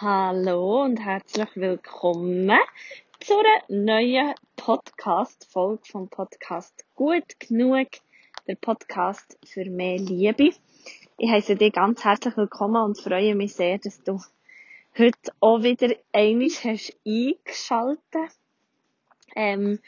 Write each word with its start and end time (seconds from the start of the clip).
Hallo 0.00 0.82
und 0.82 0.96
herzlich 0.96 1.54
willkommen 1.54 2.50
zu 3.20 3.34
einer 3.38 3.62
neuen 3.68 4.34
Podcast-Folge 4.56 5.84
vom 5.84 6.08
Podcast 6.08 6.84
Gut 6.96 7.38
Genug, 7.38 7.86
der 8.48 8.56
Podcast 8.56 9.38
für 9.46 9.64
mehr 9.66 9.98
Liebe. 9.98 10.50
Ich 11.16 11.30
heiße 11.30 11.54
dich 11.54 11.72
ganz 11.72 12.02
herzlich 12.02 12.36
willkommen 12.36 12.82
und 12.82 12.98
freue 12.98 13.36
mich 13.36 13.54
sehr, 13.54 13.78
dass 13.78 14.02
du 14.02 14.18
heute 14.98 15.32
auch 15.38 15.62
wieder 15.62 15.94
einiges 16.12 16.64
hast 16.64 16.96
eingeschaltet. 17.06 18.32
Ähm, 19.36 19.78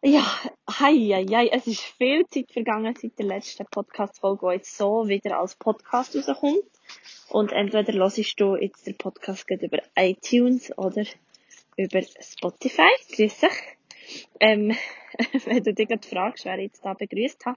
ja, 0.00 0.24
hei, 0.70 0.94
hei, 0.94 1.26
hei, 1.30 1.48
es 1.48 1.66
ist 1.66 1.82
viel 1.82 2.26
Zeit 2.28 2.50
vergangen 2.50 2.94
seit 2.98 3.18
der 3.18 3.26
letzten 3.26 3.66
Podcast-Folge, 3.66 4.46
die 4.46 4.54
jetzt 4.54 4.74
so 4.74 5.06
wieder 5.06 5.38
als 5.38 5.54
Podcast 5.54 6.16
rauskommt. 6.16 6.64
Und 7.28 7.52
entweder 7.52 7.92
hörst 7.92 8.40
du 8.40 8.56
jetzt 8.56 8.86
den 8.86 8.96
Podcast 8.96 9.50
über 9.50 9.82
iTunes 9.96 10.76
oder 10.78 11.04
über 11.76 12.02
Spotify. 12.02 12.88
Grüß 13.14 13.40
dich. 13.40 13.50
Ähm, 14.40 14.74
wenn 15.44 15.62
du 15.62 15.74
dich 15.74 15.88
gerade 15.88 16.06
fragst, 16.06 16.44
wer 16.44 16.56
ich 16.58 16.64
jetzt 16.64 16.84
da 16.84 16.94
begrüßt 16.94 17.46
hat, 17.46 17.56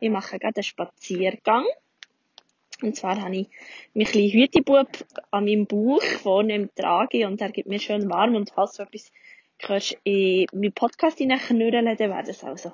ich 0.00 0.10
mache 0.10 0.38
gerade 0.38 0.56
einen 0.56 0.62
Spaziergang. 0.62 1.64
Und 2.82 2.96
zwar 2.96 3.20
habe 3.20 3.36
ich 3.36 3.48
mein 3.92 4.06
kleinen 4.06 4.30
Hütebub 4.30 4.88
an 5.30 5.44
meinem 5.44 5.66
Bauch 5.66 6.02
vorne 6.02 6.54
im 6.54 6.74
Trage 6.74 7.26
und 7.26 7.40
er 7.40 7.50
gibt 7.50 7.68
mir 7.68 7.78
schön 7.78 8.08
warm 8.08 8.34
und 8.34 8.50
falls 8.50 8.72
du 8.72 8.84
etwas 8.84 9.12
hörst 9.58 9.98
in 10.04 10.46
meinen 10.52 10.72
Podcast 10.72 11.18
hineinknurren, 11.18 11.84
dann 11.84 11.98
wäre 11.98 12.22
das 12.24 12.42
also 12.42 12.72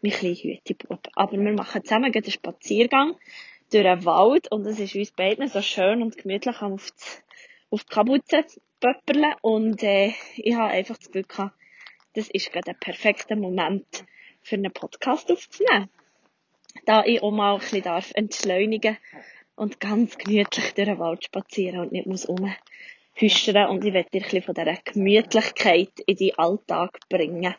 mein 0.00 0.12
kleiner 0.12 0.36
Hütebub. 0.36 1.06
Aber 1.14 1.32
wir 1.32 1.52
machen 1.52 1.84
zusammen 1.84 2.12
einen 2.14 2.30
Spaziergang 2.30 3.14
durch 3.72 3.84
den 3.84 4.04
Wald 4.04 4.50
und 4.52 4.66
es 4.66 4.78
ist 4.78 4.94
uns 4.94 5.10
beiden 5.12 5.48
so 5.48 5.62
schön 5.62 6.02
und 6.02 6.16
gemütlich 6.16 6.60
auf 6.60 6.90
die, 6.90 7.34
auf 7.70 7.84
die 7.84 7.94
Kapuze 7.94 8.44
pöpperle 8.80 9.36
und 9.40 9.82
äh, 9.82 10.12
ich 10.36 10.54
habe 10.54 10.72
einfach 10.72 10.96
das 10.96 11.06
Gefühl 11.06 11.24
gehabt, 11.24 11.56
das 12.14 12.28
ist 12.28 12.52
gerade 12.52 12.72
der 12.72 12.74
perfekte 12.74 13.36
Moment 13.36 14.04
für 14.42 14.56
einen 14.56 14.72
Podcast 14.72 15.30
aufzunehmen. 15.32 15.88
Da 16.84 17.04
ich 17.04 17.22
auch 17.22 17.30
mal 17.30 17.54
ein 17.54 17.60
bisschen 17.60 17.82
darf 17.82 18.10
entschleunigen 18.14 18.98
und 19.54 19.80
ganz 19.80 20.18
gemütlich 20.18 20.48
durch 20.48 20.74
den 20.74 20.98
Wald 20.98 21.24
spazieren 21.24 21.80
und 21.80 21.92
nicht 21.92 22.06
muss 22.06 22.28
rumhüstern 22.28 23.70
und 23.70 23.84
ich 23.84 23.94
werde 23.94 24.10
dir 24.10 24.20
ein 24.20 24.22
bisschen 24.24 24.42
von 24.42 24.54
dieser 24.54 24.76
Gemütlichkeit 24.84 25.92
in 26.06 26.16
deinen 26.16 26.38
Alltag 26.38 26.98
bringen. 27.08 27.54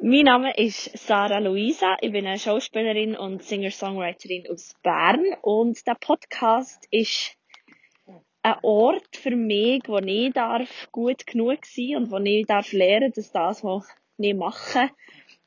Mein 0.00 0.24
Name 0.24 0.54
ist 0.56 0.96
Sarah 0.98 1.38
Luisa. 1.38 1.96
Ich 2.00 2.10
bin 2.12 2.26
eine 2.26 2.38
Schauspielerin 2.38 3.14
und 3.14 3.42
Singer-Songwriterin 3.42 4.50
aus 4.50 4.74
Bern. 4.82 5.24
Und 5.42 5.86
der 5.86 5.94
Podcast 5.94 6.86
ist 6.90 7.36
ein 8.42 8.56
Ort 8.62 9.16
für 9.16 9.36
mich, 9.36 9.82
wo 9.86 9.98
ich 9.98 10.32
darf 10.32 10.88
gut 10.90 11.26
genug 11.26 11.66
sein 11.66 11.96
und 11.96 12.10
wo 12.10 12.18
ich 12.18 12.46
darf 12.46 12.72
lernen, 12.72 13.12
dass 13.14 13.30
das, 13.30 13.62
was 13.62 13.86
ich 14.18 14.34
mache, 14.34 14.90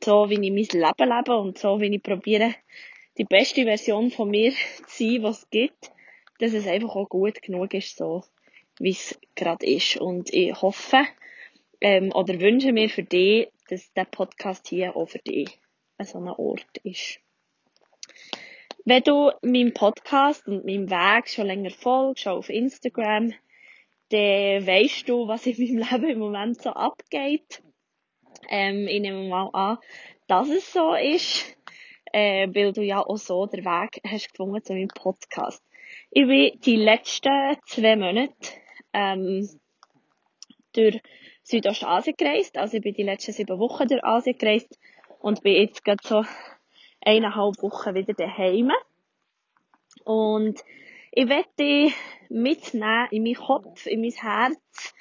so 0.03 0.29
wie 0.29 0.35
ich 0.35 0.39
mein 0.39 0.81
Leben 0.81 1.17
lebe 1.17 1.37
und 1.37 1.57
so 1.57 1.81
wie 1.81 1.93
ich 1.93 2.03
probiere, 2.03 2.53
die 3.17 3.25
beste 3.25 3.63
Version 3.63 4.11
von 4.11 4.29
mir 4.29 4.51
zu 4.51 4.83
sein, 4.87 5.23
was 5.23 5.39
es 5.39 5.49
gibt, 5.49 5.91
dass 6.39 6.53
es 6.53 6.67
einfach 6.67 6.95
auch 6.95 7.09
gut 7.09 7.41
genug 7.41 7.73
ist, 7.73 7.97
so 7.97 8.23
wie 8.79 8.91
es 8.91 9.19
gerade 9.35 9.65
ist. 9.65 9.97
Und 9.97 10.33
ich 10.33 10.53
hoffe, 10.61 11.03
ähm, 11.81 12.11
oder 12.13 12.39
wünsche 12.39 12.71
mir 12.71 12.89
für 12.89 13.03
dich, 13.03 13.49
dass 13.69 13.91
der 13.93 14.05
Podcast 14.05 14.67
hier 14.67 14.95
auch 14.95 15.07
für 15.07 15.19
dich 15.19 15.59
so 16.03 16.19
ein 16.19 16.27
Ort 16.27 16.77
ist. 16.83 17.19
Wenn 18.83 19.03
du 19.03 19.31
meinem 19.41 19.73
Podcast 19.73 20.47
und 20.47 20.65
meinem 20.65 20.89
Weg 20.89 21.29
schon 21.29 21.47
länger 21.47 21.71
folgst, 21.71 22.23
schon 22.23 22.33
auf 22.33 22.49
Instagram, 22.49 23.33
dann 24.09 24.67
weißt 24.67 25.09
du, 25.09 25.27
was 25.27 25.47
in 25.47 25.57
meinem 25.57 25.87
Leben 25.91 26.09
im 26.11 26.19
Moment 26.19 26.61
so 26.61 26.69
abgeht. 26.69 27.63
Ähm, 28.49 28.87
ich 28.87 29.01
nehme 29.01 29.27
mal 29.27 29.49
an, 29.53 29.77
dass 30.27 30.49
es 30.49 30.71
so 30.71 30.93
ist, 30.93 31.57
äh, 32.13 32.47
weil 32.53 32.73
du 32.73 32.83
ja 32.83 33.03
auch 33.03 33.17
so 33.17 33.45
den 33.47 33.65
Weg 33.65 34.01
hast 34.05 34.29
gefunden 34.29 34.63
zu 34.63 34.73
meinem 34.73 34.89
Podcast. 34.89 35.63
Ich 36.11 36.27
bin 36.27 36.59
die 36.61 36.75
letzten 36.75 37.57
zwei 37.65 37.95
Monate 37.95 38.33
ähm, 38.93 39.49
durch 40.73 41.01
Südostasien 41.45 42.15
gereist. 42.17 42.57
Also 42.57 42.77
ich 42.77 42.83
bin 42.83 42.95
die 42.95 43.03
letzten 43.03 43.31
sieben 43.31 43.59
Wochen 43.59 43.87
durch 43.87 44.03
Asien 44.03 44.37
gereist 44.37 44.79
und 45.19 45.43
bin 45.43 45.53
jetzt 45.53 45.85
gerade 45.85 46.01
so 46.03 46.25
eineinhalb 47.01 47.61
Wochen 47.61 47.93
wieder 47.93 48.13
daheim. 48.13 48.71
Und 50.03 50.63
ich 51.11 51.29
werde 51.29 51.93
mitnehmen 52.29 53.07
in 53.11 53.23
meinen 53.23 53.35
Kopf, 53.35 53.85
in 53.85 54.01
mein 54.01 54.11
Herz, 54.11 54.93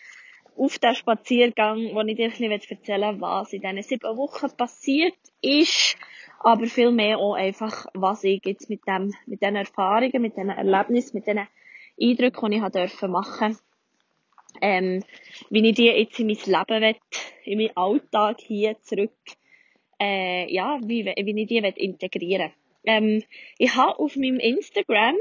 auf 0.56 0.78
den 0.78 0.94
Spaziergang, 0.94 1.94
wo 1.94 2.00
ich 2.02 2.16
dir 2.16 2.26
ein 2.26 2.30
bisschen 2.30 2.52
erzählen 2.52 3.14
will, 3.14 3.20
was 3.22 3.52
in 3.52 3.62
diesen 3.62 3.82
sieben 3.82 4.16
Wochen 4.16 4.54
passiert 4.56 5.16
ist, 5.40 5.96
aber 6.40 6.66
viel 6.66 6.92
mehr 6.92 7.18
auch 7.18 7.34
einfach, 7.34 7.86
was 7.94 8.22
ich 8.22 8.40
jetzt 8.44 8.68
mit 8.68 8.86
dem, 8.86 9.14
mit 9.26 9.42
diesen 9.42 9.56
Erfahrungen, 9.56 10.22
mit 10.22 10.36
diesen 10.36 10.50
Erlebnissen, 10.50 11.16
mit 11.16 11.26
diesen 11.26 11.48
Eindrücken, 12.00 12.50
die 12.50 12.56
ich 12.56 12.62
machen 12.62 12.72
durfte 12.72 13.08
ähm, 14.60 15.02
wie 15.50 15.68
ich 15.68 15.74
die 15.74 15.86
jetzt 15.86 16.18
in 16.18 16.26
mein 16.26 16.36
Leben 16.36 16.82
will, 16.82 16.96
in 17.44 17.58
meinen 17.58 17.76
Alltag 17.76 18.40
hier 18.40 18.76
zurück, 18.80 19.16
äh, 20.00 20.52
ja, 20.52 20.80
wie, 20.84 21.04
wie 21.04 21.40
ich 21.40 21.46
die 21.48 21.62
will 21.62 21.72
integrieren 21.76 22.52
ähm, 22.84 23.22
Ich 23.58 23.74
habe 23.74 23.98
auf 23.98 24.16
meinem 24.16 24.38
Instagram, 24.38 25.16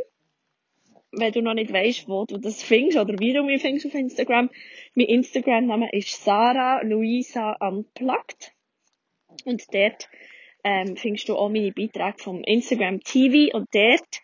wenn 1.11 1.31
du 1.31 1.41
noch 1.41 1.53
nicht 1.53 1.71
weißt, 1.71 2.07
wo 2.07 2.25
du 2.25 2.37
das 2.37 2.63
findest 2.63 2.97
oder 2.97 3.17
wie 3.19 3.33
du 3.33 3.43
mich 3.43 3.61
findest 3.61 3.85
auf 3.85 3.93
Instagram, 3.93 4.49
mein 4.95 5.07
Instagram-Name 5.07 5.91
ist 5.91 6.23
Sarah 6.23 6.81
Luisa 6.83 7.53
Unplugged. 7.53 8.53
Und 9.45 9.63
dort 9.73 10.09
ähm, 10.63 10.95
findest 10.95 11.29
du 11.29 11.35
auch 11.35 11.49
meine 11.49 11.71
Beiträge 11.71 12.17
vom 12.17 12.43
Instagram 12.43 13.01
TV 13.01 13.55
und 13.55 13.67
dort 13.73 14.21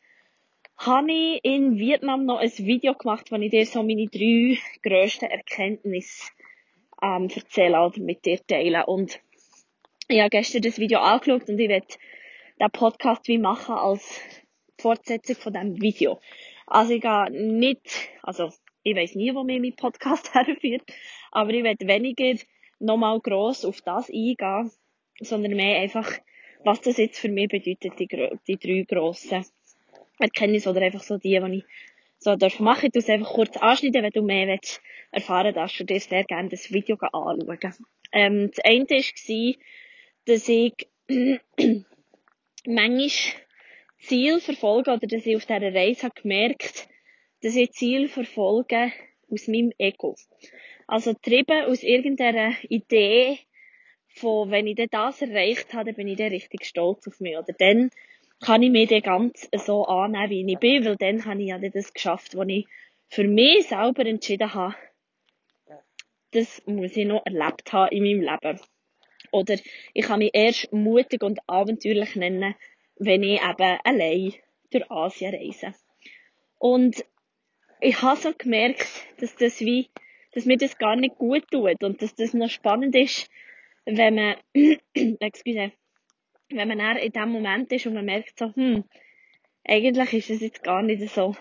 habe 0.79 1.11
ich 1.11 1.43
in 1.43 1.77
Vietnam 1.77 2.25
noch 2.25 2.37
ein 2.37 2.57
Video 2.57 2.93
gemacht, 2.93 3.31
wo 3.31 3.35
ich 3.35 3.51
dir 3.51 3.65
so 3.65 3.83
meine 3.83 4.07
drei 4.07 4.57
grössten 4.81 5.25
Erkenntnisse 5.25 6.31
ähm, 7.01 7.27
erzähle 7.35 7.81
oder 7.81 7.99
mit 7.99 8.25
dir 8.25 8.39
teile. 8.47 8.85
Und 8.85 9.19
ich 10.07 10.19
habe 10.19 10.29
gestern 10.29 10.61
das 10.61 10.79
Video 10.79 10.99
angeschaut 10.99 11.49
und 11.49 11.59
ich 11.59 11.67
werde 11.67 11.87
den 12.61 12.71
Podcast 12.71 13.27
wie 13.27 13.37
machen 13.37 13.75
als 13.75 14.21
Fortsetzung 14.79 15.35
von 15.35 15.53
diesem 15.53 15.81
Video. 15.81 16.21
Also 16.65 16.93
ich 16.93 17.01
gehe 17.01 17.29
nicht, 17.29 18.09
also 18.23 18.49
ich 18.83 18.95
weiß 18.95 19.15
nie, 19.15 19.35
wo 19.35 19.43
mir 19.43 19.59
mein 19.59 19.75
Podcast 19.75 20.33
herführt, 20.33 20.83
aber 21.31 21.51
ich 21.51 21.63
werde 21.65 21.87
weniger 21.87 22.39
nochmal 22.79 23.19
gross 23.19 23.65
auf 23.65 23.81
das 23.81 24.09
eingehen, 24.09 24.71
sondern 25.19 25.55
mehr 25.57 25.81
einfach, 25.81 26.09
was 26.63 26.79
das 26.79 26.95
jetzt 26.95 27.19
für 27.19 27.27
mich 27.27 27.49
bedeutet, 27.49 27.99
die, 27.99 28.07
die 28.47 28.57
drei 28.57 28.85
grossen 28.87 29.43
Erkenntnisse 30.19 30.69
oder 30.69 30.81
einfach 30.81 31.03
so 31.03 31.17
die, 31.17 31.39
die 31.39 31.57
ich 31.57 31.63
so 32.19 32.35
darf 32.35 32.59
machen. 32.59 32.89
Ich 32.93 32.95
es 32.95 33.09
einfach 33.09 33.33
kurz 33.33 33.57
anschneiden, 33.57 34.03
wenn 34.03 34.11
du 34.11 34.21
mehr 34.21 34.47
willst 34.47 34.81
erfahren 35.11 35.53
darfst 35.53 35.79
du 35.79 35.85
dir 35.85 35.99
sehr 35.99 36.23
gerne 36.23 36.49
das 36.49 36.71
Video 36.71 36.97
anschauen. 36.97 37.85
Ähm, 38.11 38.51
das 38.51 38.63
eine 38.65 38.85
war, 38.85 39.53
dass 40.25 40.49
ich 40.49 40.73
manchmal 42.65 43.09
Ziel 43.99 44.39
verfolge 44.39 44.91
oder 44.91 45.07
dass 45.07 45.25
ich 45.25 45.35
auf 45.35 45.45
dieser 45.45 45.73
Reise 45.73 46.03
habe 46.03 46.21
gemerkt, 46.21 46.87
dass 47.41 47.55
ich 47.55 47.71
Ziel 47.71 48.07
verfolge 48.07 48.91
aus 49.29 49.47
meinem 49.47 49.71
Ego. 49.77 50.15
Also 50.87 51.13
getrieben 51.13 51.65
aus 51.65 51.83
irgendeiner 51.83 52.53
Idee 52.63 53.39
von, 54.07 54.49
wenn 54.51 54.67
ich 54.67 54.75
das 54.89 55.21
erreicht 55.21 55.73
habe, 55.73 55.85
dann 55.85 55.95
bin 55.95 56.07
ich 56.07 56.17
dann 56.17 56.29
richtig 56.29 56.65
stolz 56.65 57.07
auf 57.07 57.19
mich. 57.19 57.37
Oder 57.37 57.53
dann 57.57 57.91
kann 58.39 58.63
ich 58.63 58.71
mich 58.71 58.89
dann 58.89 59.01
ganz 59.01 59.49
so 59.53 59.85
annehmen, 59.85 60.29
wie 60.29 60.53
ich 60.53 60.59
bin, 60.59 60.85
weil 60.85 60.95
dann 60.95 61.25
habe 61.25 61.41
ich 61.41 61.49
ja 61.49 61.57
das 61.59 61.93
geschafft, 61.93 62.35
was 62.35 62.47
ich 62.47 62.67
für 63.09 63.27
mich 63.27 63.67
selber 63.67 64.05
entschieden 64.05 64.53
habe. 64.53 64.75
Das 66.31 66.61
muss 66.65 66.95
ich 66.95 67.05
noch 67.05 67.25
erlebt 67.25 67.73
haben 67.73 67.91
in 67.91 68.03
meinem 68.03 68.21
Leben. 68.21 68.59
Oder 69.31 69.57
ich 69.93 70.05
kann 70.05 70.19
mich 70.19 70.31
erst 70.33 70.71
mutig 70.71 71.23
und 71.23 71.39
abenteuerlich 71.47 72.15
nennen, 72.15 72.55
wenn 72.97 73.23
ich 73.23 73.41
eben 73.41 73.79
allein 73.83 74.33
durch 74.71 74.91
Asien 74.91 75.33
reise. 75.33 75.73
Und 76.57 77.03
ich 77.79 78.01
habe 78.01 78.19
so 78.19 78.33
gemerkt, 78.37 78.87
dass 79.19 79.35
das 79.35 79.59
wie, 79.61 79.89
dass 80.33 80.45
mir 80.45 80.57
das 80.57 80.77
gar 80.77 80.95
nicht 80.95 81.15
gut 81.15 81.49
tut 81.51 81.83
und 81.83 82.01
dass 82.01 82.15
das 82.15 82.33
noch 82.33 82.49
spannend 82.49 82.95
ist, 82.95 83.29
wenn 83.85 84.15
man, 84.15 84.35
excuse, 85.19 85.71
wenn 86.49 86.67
man 86.67 86.79
dann 86.79 86.97
in 86.97 87.11
dem 87.11 87.29
Moment 87.29 87.71
ist 87.71 87.85
und 87.85 87.93
man 87.93 88.05
merkt 88.05 88.37
so, 88.37 88.53
hm, 88.53 88.83
eigentlich 89.63 90.13
ist 90.13 90.29
es 90.29 90.41
jetzt 90.41 90.63
gar 90.63 90.81
nicht 90.81 91.07
so 91.09 91.35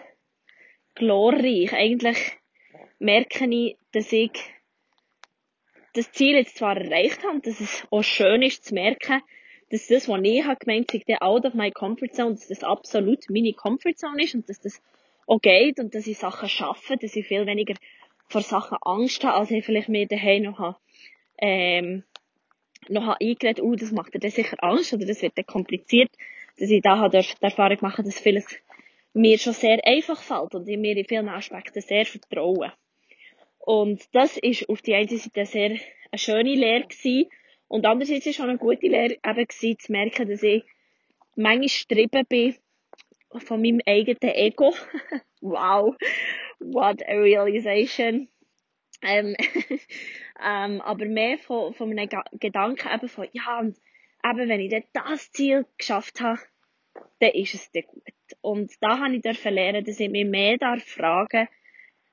glorreich. 0.94 1.72
Eigentlich 1.72 2.18
merke 2.98 3.48
ich, 3.48 3.76
dass 3.92 4.12
ich 4.12 4.32
das 5.94 6.12
Ziel 6.12 6.36
jetzt 6.36 6.58
zwar 6.58 6.76
erreicht 6.76 7.24
habe, 7.24 7.40
dass 7.40 7.60
es 7.60 7.86
auch 7.90 8.02
schön 8.02 8.42
ist 8.42 8.64
zu 8.64 8.74
merken, 8.74 9.22
dass 9.70 9.86
das, 9.86 10.08
was 10.08 10.20
ich 10.22 10.44
habe 10.44 10.58
gemeint, 10.58 10.90
sich 10.90 11.04
out 11.20 11.44
of 11.44 11.54
my 11.54 11.70
comfort 11.70 12.12
zone, 12.12 12.34
dass 12.34 12.48
das 12.48 12.62
absolut 12.62 13.28
meine 13.30 13.52
Comfort 13.52 13.96
zone 13.96 14.22
ist 14.22 14.34
und 14.34 14.48
dass 14.48 14.60
das 14.60 14.82
auch 15.26 15.40
geht 15.40 15.78
und 15.78 15.94
dass 15.94 16.06
ich 16.06 16.18
Sachen 16.18 16.48
schaffe, 16.48 16.96
dass 16.96 17.16
ich 17.16 17.26
viel 17.26 17.46
weniger 17.46 17.74
vor 18.28 18.42
Sachen 18.42 18.78
Angst 18.82 19.24
habe, 19.24 19.34
als 19.34 19.50
ich 19.50 19.64
vielleicht 19.64 19.88
mir 19.88 20.06
daheim 20.06 20.42
noch 20.42 20.58
habe, 20.58 20.78
ähm, 21.38 22.04
noch 22.90 23.16
eingeredet, 23.20 23.60
oh, 23.60 23.74
das 23.74 23.92
macht 23.92 24.14
dir 24.14 24.30
sicher 24.30 24.56
Angst 24.62 24.92
oder 24.92 25.06
das 25.06 25.22
wird 25.22 25.36
dann 25.36 25.46
kompliziert, 25.46 26.10
dass 26.58 26.70
ich 26.70 26.82
da 26.82 27.08
die 27.08 27.24
Erfahrung 27.40 27.78
machen, 27.80 28.04
dass 28.04 28.18
vieles 28.20 28.46
mir 29.14 29.38
schon 29.38 29.52
sehr 29.52 29.80
einfach 29.84 30.20
fällt 30.20 30.54
und 30.54 30.68
ich 30.68 30.78
mir 30.78 30.96
in 30.96 31.04
vielen 31.04 31.28
Aspekten 31.28 31.80
sehr 31.80 32.06
vertraue. 32.06 32.72
Und 33.58 34.02
das 34.12 34.36
ist 34.38 34.68
auf 34.68 34.80
die 34.82 34.94
eine 34.94 35.08
Seite 35.08 35.44
sehr 35.44 35.70
eine 35.70 36.18
schöne 36.18 36.54
Lehre 36.54 36.86
gewesen. 36.86 37.28
Und 37.68 37.84
andererseits 37.84 38.26
ist 38.26 38.36
schon 38.36 38.48
eine 38.48 38.58
gute 38.58 38.86
Lehre 38.86 39.18
eben 39.24 39.46
gewesen, 39.46 39.78
zu 39.78 39.92
merken, 39.92 40.28
dass 40.28 40.42
ich 40.42 40.64
manchmal 41.36 41.60
gestrieben 41.60 42.24
bin 42.28 42.56
von 43.30 43.60
meinem 43.60 43.80
eigenen 43.86 44.34
Ego. 44.34 44.74
wow, 45.40 45.94
what 46.60 47.02
a 47.06 47.18
realization. 47.18 48.28
Ähm, 49.02 49.36
ähm, 50.44 50.80
aber 50.80 51.04
mehr 51.06 51.38
von, 51.38 51.74
von 51.74 51.96
einem 51.96 52.08
Gedanken 52.32 52.88
eben 52.92 53.08
von, 53.08 53.28
ja, 53.32 53.60
und 53.60 53.76
eben, 54.24 54.48
wenn 54.48 54.60
ich 54.60 54.70
dann 54.70 54.82
das 54.92 55.30
Ziel 55.30 55.66
geschafft 55.76 56.20
habe, 56.20 56.40
dann 57.20 57.30
ist 57.30 57.54
es 57.54 57.70
dann 57.72 57.84
gut. 57.84 58.02
Und 58.40 58.72
da 58.80 58.98
habe 58.98 59.14
ich 59.14 59.22
dürfen 59.22 59.54
lernen, 59.54 59.84
dass 59.84 60.00
ich 60.00 60.10
mich 60.10 60.26
mehr 60.26 60.58
darf 60.58 60.82
fragen, 60.82 61.48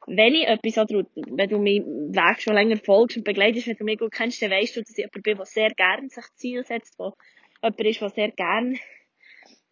wenn 0.08 0.36
ich 0.36 0.48
etwas, 0.48 0.78
oder 0.78 1.06
wenn 1.16 1.50
du 1.50 1.58
meinen 1.58 2.14
Weg 2.14 2.42
schon 2.42 2.54
länger 2.54 2.78
folgst 2.78 3.18
und 3.18 3.24
begleitest, 3.24 3.68
wenn 3.68 3.78
du 3.78 3.84
mich 3.84 3.98
gut 3.98 4.12
kennst, 4.12 4.42
dann 4.42 4.52
weißt 4.52 4.76
du, 4.76 4.82
dass 4.82 4.92
ich 4.92 4.98
jemand 4.98 5.24
bin, 5.24 5.38
der 5.38 5.46
sehr 5.46 5.70
gerne 5.72 6.10
sich 6.10 6.26
Ziel 6.36 6.64
setzt, 6.64 7.00
der 7.00 7.14
jemand 7.64 7.82
ist, 7.82 8.02
der 8.02 8.10
sehr 8.10 8.32
gerne 8.32 8.78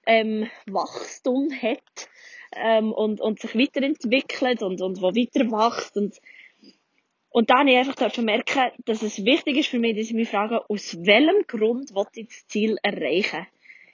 ähm, 0.07 0.49
Wachstum 0.65 1.49
hat 1.51 2.09
ähm, 2.55 2.91
und, 2.91 3.21
und 3.21 3.39
sich 3.39 3.55
weiterentwickelt 3.55 4.63
und, 4.63 4.81
und 4.81 5.01
wo 5.01 5.07
weiter 5.09 5.45
wächst. 5.51 5.97
Und, 5.97 6.19
und 7.33 7.49
dann 7.49 7.61
habe 7.61 7.71
ich 7.71 7.77
einfach 7.77 8.13
schon 8.13 8.25
merken, 8.25 8.69
dass 8.85 9.01
es 9.01 9.25
wichtig 9.25 9.57
ist 9.57 9.69
für 9.69 9.79
mich, 9.79 9.97
dass 9.97 10.05
ich 10.05 10.13
mich 10.13 10.29
frage, 10.29 10.69
aus 10.69 10.95
welchem 11.03 11.41
Grund 11.47 11.89
will 11.95 12.05
ich 12.13 12.27
das 12.27 12.45
Ziel 12.45 12.77
erreichen? 12.83 13.47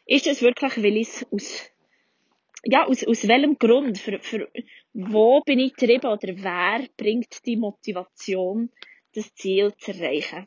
Ist 0.06 0.28
das 0.28 0.42
wirklich, 0.42 0.76
weil 0.76 0.98
ich 0.98 1.08
es 1.08 1.26
aus, 1.32 1.72
ja, 2.66 2.86
aus, 2.86 3.08
aus 3.08 3.26
welchem 3.30 3.58
Grund, 3.58 3.98
für, 3.98 4.20
für, 4.20 4.50
wo 4.92 5.40
bin 5.40 5.60
ich 5.60 5.74
getrieben 5.74 6.08
oder 6.08 6.34
wer 6.36 6.86
bringt 6.98 7.46
die 7.46 7.56
Motivation, 7.56 8.72
das 9.16 9.34
Ziel 9.36 9.74
zu 9.78 9.94
erreichen? 9.94 10.46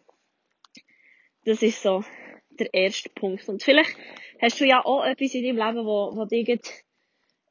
Das 1.46 1.62
ist 1.62 1.80
so 1.80 2.04
der 2.50 2.74
erste 2.74 3.08
Punkt. 3.08 3.48
Und 3.48 3.62
vielleicht 3.62 3.96
hast 4.38 4.60
du 4.60 4.66
ja 4.66 4.84
auch 4.84 5.02
etwas 5.02 5.32
in 5.32 5.44
deinem 5.44 5.66
Leben, 5.66 5.86
wo, 5.86 6.14
wo 6.14 6.26
dich 6.26 6.60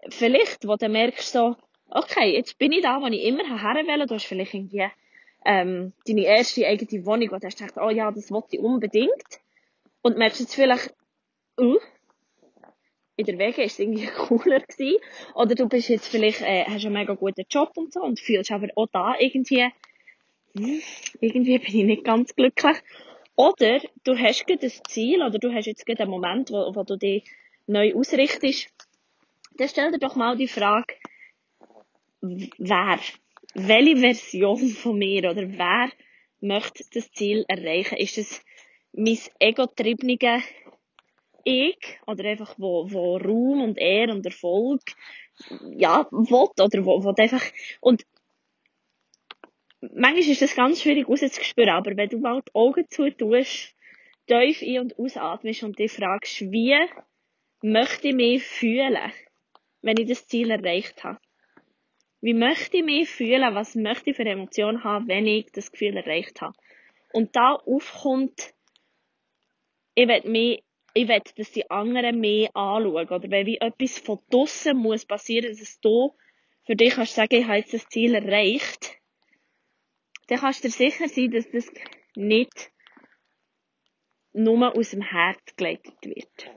vielleicht, 0.08 0.68
wo 0.68 0.76
du 0.76 0.88
merkst 0.88 1.32
so, 1.32 1.56
okay, 1.90 2.36
jetzt 2.36 2.60
bin 2.60 2.74
ich 2.74 2.84
da, 2.84 3.02
wo 3.02 3.08
ich 3.08 3.24
immer 3.24 3.44
her 3.44 3.88
will. 3.88 4.06
Du 4.06 4.14
hast 4.14 4.26
vielleicht 4.26 4.54
irgendwie, 4.54 4.88
ähm, 5.46 5.94
deine 6.06 6.26
erste 6.26 6.68
eigene 6.68 7.06
Wohnung, 7.06 7.32
wo 7.32 7.38
du 7.38 7.48
hast 7.48 7.58
gedacht, 7.58 7.78
oh 7.78 7.90
ja, 7.90 8.12
das 8.12 8.32
wollte 8.32 8.58
ich 8.58 8.60
unbedingt. 8.60 9.40
Und 10.02 10.18
merkst 10.18 10.40
jetzt 10.40 10.56
vielleicht, 10.56 10.94
uh, 11.60 11.78
in 13.16 13.26
der 13.26 13.38
Wege 13.38 13.64
ist 13.64 13.74
es 13.74 13.80
irgendwie 13.80 14.08
cooler 14.18 14.60
gewesen. 14.60 14.98
Oder 15.36 15.56
du 15.56 15.68
bist 15.68 15.90
jetzt 15.90 16.08
vielleicht, 16.08 16.42
äh, 16.42 16.66
hast 16.66 16.86
einen 16.86 16.94
mega 16.94 17.14
guten 17.14 17.46
Job 17.50 17.72
und 17.76 17.94
so 17.94 18.02
und 18.02 18.20
fühlst 18.20 18.52
aber 18.52 18.68
auch 18.76 18.88
da 18.92 19.16
irgendwie, 19.20 19.68
hm, 20.56 20.82
irgendwie 21.20 21.60
bin 21.60 21.76
ich 21.76 21.86
nicht 21.86 22.04
ganz 22.04 22.36
glücklich. 22.36 22.78
Oder 23.36 23.80
du 24.04 24.18
hast 24.18 24.46
gerade 24.46 24.68
ein 24.68 24.72
Ziel 24.88 25.24
oder 25.24 25.40
du 25.40 25.54
hast 25.54 25.66
jetzt 25.66 25.86
gerade 25.86 26.04
einen 26.04 26.12
Moment, 26.12 26.52
wo, 26.52 26.76
wo 26.76 26.84
du 26.84 26.98
dich 26.98 27.24
neu 27.68 27.96
ausrichtest. 27.96 28.68
Dann 29.56 29.70
stell 29.70 29.92
dir 29.92 30.00
doch 30.00 30.16
mal 30.16 30.36
die 30.36 30.48
Frage, 30.48 30.94
wer, 32.22 33.00
welche 33.54 33.98
Version 33.98 34.70
von 34.70 34.98
mir 34.98 35.30
oder 35.30 35.50
wer 35.52 35.92
möchte 36.40 36.84
das 36.94 37.12
Ziel 37.12 37.46
erreichen? 37.48 37.98
Ist 37.98 38.18
es 38.18 38.42
mein 38.94 39.20
ego-triebene 39.40 40.44
Ich 41.44 42.00
oder 42.08 42.26
einfach 42.30 42.56
wo, 42.58 42.92
wo 42.92 43.18
Ruhm 43.18 43.62
und 43.62 43.78
Ehre 43.78 44.12
und 44.12 44.26
Erfolg 44.26 44.82
ja, 45.76 46.08
will 46.12 46.50
oder 46.60 46.86
wo, 46.86 47.04
wo 47.04 47.14
einfach 47.18 47.44
und 47.80 48.06
manchmal 49.82 50.20
ist 50.20 50.42
das 50.42 50.56
ganz 50.56 50.82
schwierig 50.82 51.08
rauszuspüren, 51.08 51.70
aber 51.70 51.98
wenn 51.98 52.10
du 52.10 52.20
mal 52.20 52.42
die 52.42 52.54
Augen 52.54 52.86
zutust, 52.90 53.76
tief 54.28 54.62
ein- 54.62 54.80
und 54.80 55.00
ausatmest 55.00 55.64
und 55.64 55.80
dich 55.80 55.92
fragst, 55.92 56.42
wie 56.42 56.78
möchte 57.62 58.10
ich 58.10 58.16
mich 58.16 58.44
fühlen, 58.44 59.12
wenn 59.82 59.98
ich 59.98 60.08
das 60.08 60.28
Ziel 60.28 60.52
erreicht 60.52 61.04
habe? 61.04 61.20
Wie 62.22 62.34
möchte 62.34 62.78
ich 62.78 62.84
mich 62.84 63.10
fühlen? 63.10 63.56
Was 63.56 63.76
möchte 63.76 64.12
ich 64.12 64.16
für 64.16 64.26
Emotionen 64.26 64.84
haben, 64.84 65.08
wenn 65.08 65.28
ich 65.28 65.52
das 65.52 65.72
Gefühl 65.72 65.98
erreicht 65.98 66.42
habe? 66.42 66.56
Und 67.14 67.36
da 67.36 67.56
aufkommt, 67.56 68.54
ich 69.96 70.08
will 70.08 70.22
mich, 70.30 70.64
ich 70.94 71.08
will, 71.08 71.22
dass 71.36 71.52
die 71.52 71.70
anderen 71.70 72.20
mehr 72.20 72.56
anschauen. 72.56 73.10
Oder 73.10 73.32
wenn 73.32 73.48
wie 73.48 73.58
etwas 73.58 74.00
von 74.00 74.20
draussen 74.30 74.78
muss 74.78 75.06
passieren, 75.06 75.56
dass 75.58 75.80
du 75.82 76.16
für 76.66 76.76
dich 76.76 76.94
kannst 76.94 77.16
sagen, 77.16 77.36
ich 77.36 77.46
habe 77.46 77.58
jetzt 77.58 77.74
das 77.74 77.88
Ziel 77.90 78.16
erreicht 78.16 79.02
dann 80.32 80.40
kannst 80.40 80.64
du 80.64 80.70
dir 80.70 80.74
sicher 80.74 81.10
sein, 81.10 81.32
dass 81.32 81.52
das 81.52 81.70
nicht 82.16 82.72
nur 84.32 84.74
aus 84.78 84.92
dem 84.92 85.02
Herz 85.02 85.42
geleitet 85.58 85.98
wird. 86.04 86.50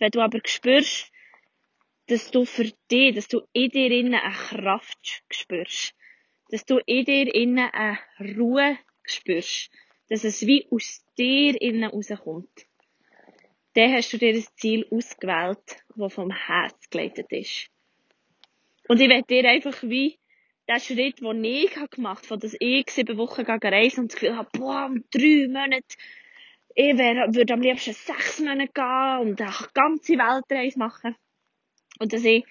Wenn 0.00 0.10
du 0.10 0.20
aber 0.20 0.40
spürst, 0.44 1.12
dass 2.06 2.30
du 2.30 2.44
für 2.44 2.70
dich, 2.90 3.14
dass 3.14 3.28
du 3.28 3.42
in 3.52 3.70
dir 3.70 3.90
innen 3.90 4.14
eine 4.14 4.34
Kraft 4.34 5.22
spürst, 5.30 5.94
dass 6.50 6.64
du 6.64 6.78
in 6.86 7.04
dir 7.04 7.34
innen 7.34 7.70
eine 7.70 7.98
Ruhe 8.36 8.78
spürst, 9.04 9.70
dass 10.08 10.24
es 10.24 10.46
wie 10.46 10.66
aus 10.70 11.04
dir 11.16 11.60
innen 11.60 11.90
rauskommt, 11.90 12.66
dann 13.74 13.92
hast 13.92 14.12
du 14.12 14.18
dir 14.18 14.34
ein 14.34 14.44
Ziel 14.56 14.86
ausgewählt, 14.90 15.82
das 15.96 16.14
vom 16.14 16.30
Herz 16.30 16.90
geleitet 16.90 17.32
ist. 17.32 17.70
Und 18.88 19.00
ich 19.00 19.08
werde 19.08 19.26
dir 19.26 19.48
einfach 19.48 19.82
wie 19.82 20.18
der 20.68 20.78
Schritt, 20.78 21.20
den 21.20 21.44
ich 21.44 21.74
gemacht 21.90 22.22
habe, 22.22 22.26
von 22.26 22.40
dass 22.40 22.56
ich 22.58 22.90
sieben 22.90 23.18
Wochen 23.18 23.42
reisen 23.42 24.00
und 24.00 24.12
das 24.12 24.20
Gefühl 24.20 24.36
habe, 24.36 24.48
boah, 24.52 24.86
um 24.86 25.04
drei 25.10 25.48
Monate, 25.48 25.96
ich 26.74 26.96
würde 26.96 27.54
am 27.54 27.60
liebsten 27.60 27.92
sechs 27.92 28.40
Monate 28.40 28.72
gehen 28.72 29.18
und 29.20 29.40
eine 29.40 29.68
ganze 29.72 30.12
Weltreise 30.14 30.78
machen. 30.78 31.16
Und 31.98 32.12
dass 32.12 32.24
ich 32.24 32.44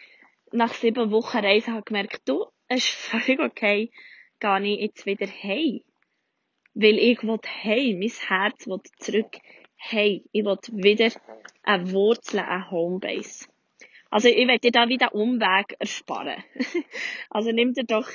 nach 0.52 0.74
sieben 0.74 1.12
Wochen 1.12 1.38
Reisen 1.38 1.74
habe 1.74 1.84
gemerkt, 1.84 2.22
du, 2.26 2.46
es 2.68 2.86
ist 2.86 2.90
völlig 2.90 3.40
okay, 3.40 3.92
gehe 4.40 4.62
ich 4.62 4.82
jetzt 4.82 5.06
wieder 5.06 5.28
heim. 5.28 5.82
Weil 6.76 6.98
ich 6.98 7.22
will 7.24 7.40
heim, 7.64 8.00
mein 8.00 8.10
Herz 8.10 8.68
will 8.68 8.82
zurück 9.00 9.38
heim. 9.92 10.22
Ich 10.32 10.46
will 10.46 10.58
wieder 10.72 11.12
eine 11.64 11.92
Wurzel, 11.92 12.40
eine 12.40 12.72
Homebase. 12.72 13.48
Also 14.10 14.28
ich 14.28 14.48
werde 14.48 14.60
dir 14.60 14.72
da 14.72 14.88
wieder 14.88 15.14
Umweg 15.16 15.76
ersparen. 15.80 16.44
also 17.30 17.52
nimm 17.52 17.74
dir 17.74 17.84
doch 17.84 18.10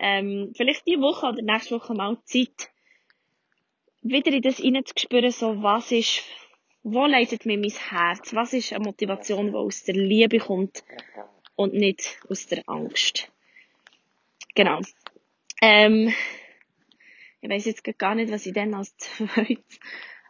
ähm, 0.00 0.52
vielleicht 0.56 0.86
die 0.86 1.00
Woche 1.00 1.26
oder 1.26 1.42
nächste 1.42 1.76
Woche 1.76 1.94
mal 1.94 2.18
Zeit, 2.24 2.70
wieder 4.02 4.32
in 4.32 4.42
das 4.42 4.56
hineinzuspüren, 4.56 5.30
so 5.30 5.62
was 5.62 5.92
ist, 5.92 6.24
wo 6.84 7.06
leitet 7.06 7.46
mir 7.46 7.58
mein 7.58 7.70
Herz, 7.70 8.34
was 8.34 8.52
ist 8.52 8.72
eine 8.72 8.84
Motivation, 8.84 9.48
die 9.48 9.54
aus 9.54 9.84
der 9.84 9.94
Liebe 9.94 10.38
kommt 10.38 10.84
und 11.56 11.72
nicht 11.72 12.20
aus 12.28 12.46
der 12.46 12.62
Angst. 12.68 13.32
Genau. 14.54 14.80
Ähm, 15.62 16.14
ich 17.40 17.48
weiß 17.50 17.64
jetzt 17.64 17.82
gar 17.98 18.14
nicht, 18.14 18.30
was 18.30 18.44
ich 18.44 18.52
denn 18.52 18.74
als 18.74 18.96
zweites 18.98 19.80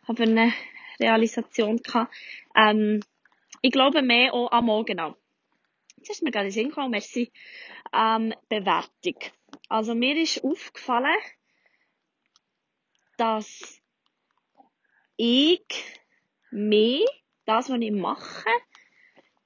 habe 0.07 0.23
eine 0.23 0.53
Realisation 1.01 1.79
gehabt. 1.79 2.15
Ähm, 2.55 3.01
ich 3.61 3.73
glaube 3.73 4.03
mehr 4.03 4.33
auch 4.33 4.53
am 4.53 4.67
Morgen 4.67 4.87
genau. 4.87 5.17
Jetzt 5.97 6.11
ist 6.11 6.23
mir 6.23 6.31
gerade 6.31 6.47
in 6.47 6.51
den 6.51 6.55
Sinn 6.55 6.69
gekommen, 6.69 6.91
merci. 6.91 7.33
Ähm, 7.93 8.33
Bewertung. 8.49 9.19
Also 9.69 9.95
mir 9.95 10.17
ist 10.17 10.45
aufgefallen, 10.45 11.17
dass 13.17 13.81
ich 15.17 16.04
mehr, 16.55 17.05
das, 17.47 17.69
was 17.69 17.81
ich 17.81 17.93
mache, 17.93 18.49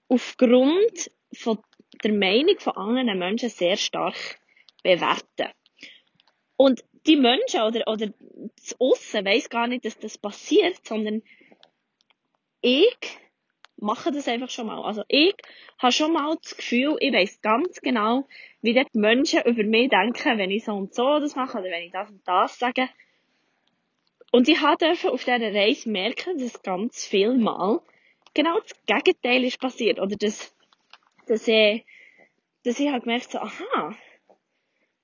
aufgrund 0.08 1.10
von 1.32 1.58
der 2.04 2.12
Meinung 2.12 2.58
von 2.58 2.76
anderen 2.76 3.18
Menschen 3.18 3.48
sehr 3.48 3.76
stark 3.76 4.38
bewerte. 4.82 5.52
Und 6.56 6.84
die 7.06 7.16
Menschen 7.16 7.62
oder, 7.62 7.86
oder 7.88 8.12
das 8.56 8.76
Aussen 8.78 9.24
weiss 9.24 9.48
gar 9.48 9.66
nicht, 9.66 9.84
dass 9.84 9.98
das 9.98 10.18
passiert, 10.18 10.86
sondern 10.86 11.22
ich 12.60 12.96
mache 13.76 14.10
das 14.10 14.28
einfach 14.28 14.50
schon 14.50 14.66
mal. 14.66 14.82
Also 14.82 15.02
ich 15.08 15.34
habe 15.78 15.92
schon 15.92 16.12
mal 16.12 16.36
das 16.42 16.56
Gefühl, 16.56 16.96
ich 17.00 17.12
weiß 17.12 17.40
ganz 17.40 17.80
genau, 17.80 18.26
wie 18.60 18.74
die 18.74 18.84
Menschen 18.98 19.42
über 19.44 19.62
mich 19.62 19.88
denken, 19.90 20.38
wenn 20.38 20.50
ich 20.50 20.64
so 20.64 20.72
und 20.72 20.94
so 20.94 21.20
das 21.20 21.36
mache 21.36 21.58
oder 21.58 21.70
wenn 21.70 21.84
ich 21.84 21.92
das 21.92 22.10
und 22.10 22.26
das 22.26 22.58
sage. 22.58 22.88
Und 24.30 24.48
ich 24.48 24.58
durfte 24.60 25.10
auf 25.10 25.24
dieser 25.24 25.54
Reise 25.54 25.88
merken, 25.88 26.38
dass 26.38 26.62
ganz 26.62 27.06
viel 27.06 27.34
Mal 27.36 27.80
genau 28.34 28.60
das 28.60 28.74
Gegenteil 28.86 29.44
ist 29.44 29.60
passiert. 29.60 29.98
Oder 29.98 30.16
dass, 30.16 30.54
dass, 31.26 31.48
äh, 31.48 31.82
dass 32.64 32.78
ich 32.78 32.90
halt 32.90 33.04
gemerkt 33.04 33.30
so, 33.30 33.38
aha, 33.38 33.96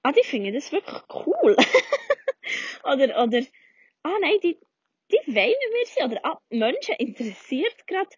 ah, 0.02 0.12
die 0.12 0.24
finden 0.24 0.52
das 0.52 0.72
wirklich 0.72 1.02
cool. 1.26 1.56
oder, 2.84 3.22
oder, 3.22 3.42
ah 4.02 4.16
nein, 4.20 4.38
die, 4.42 4.58
die 5.10 5.20
mit 5.26 5.36
mir 5.36 5.86
sein. 5.86 6.10
Oder, 6.10 6.24
ah, 6.24 6.40
Menschen 6.50 6.94
interessiert 6.98 7.86
gerade, 7.86 8.10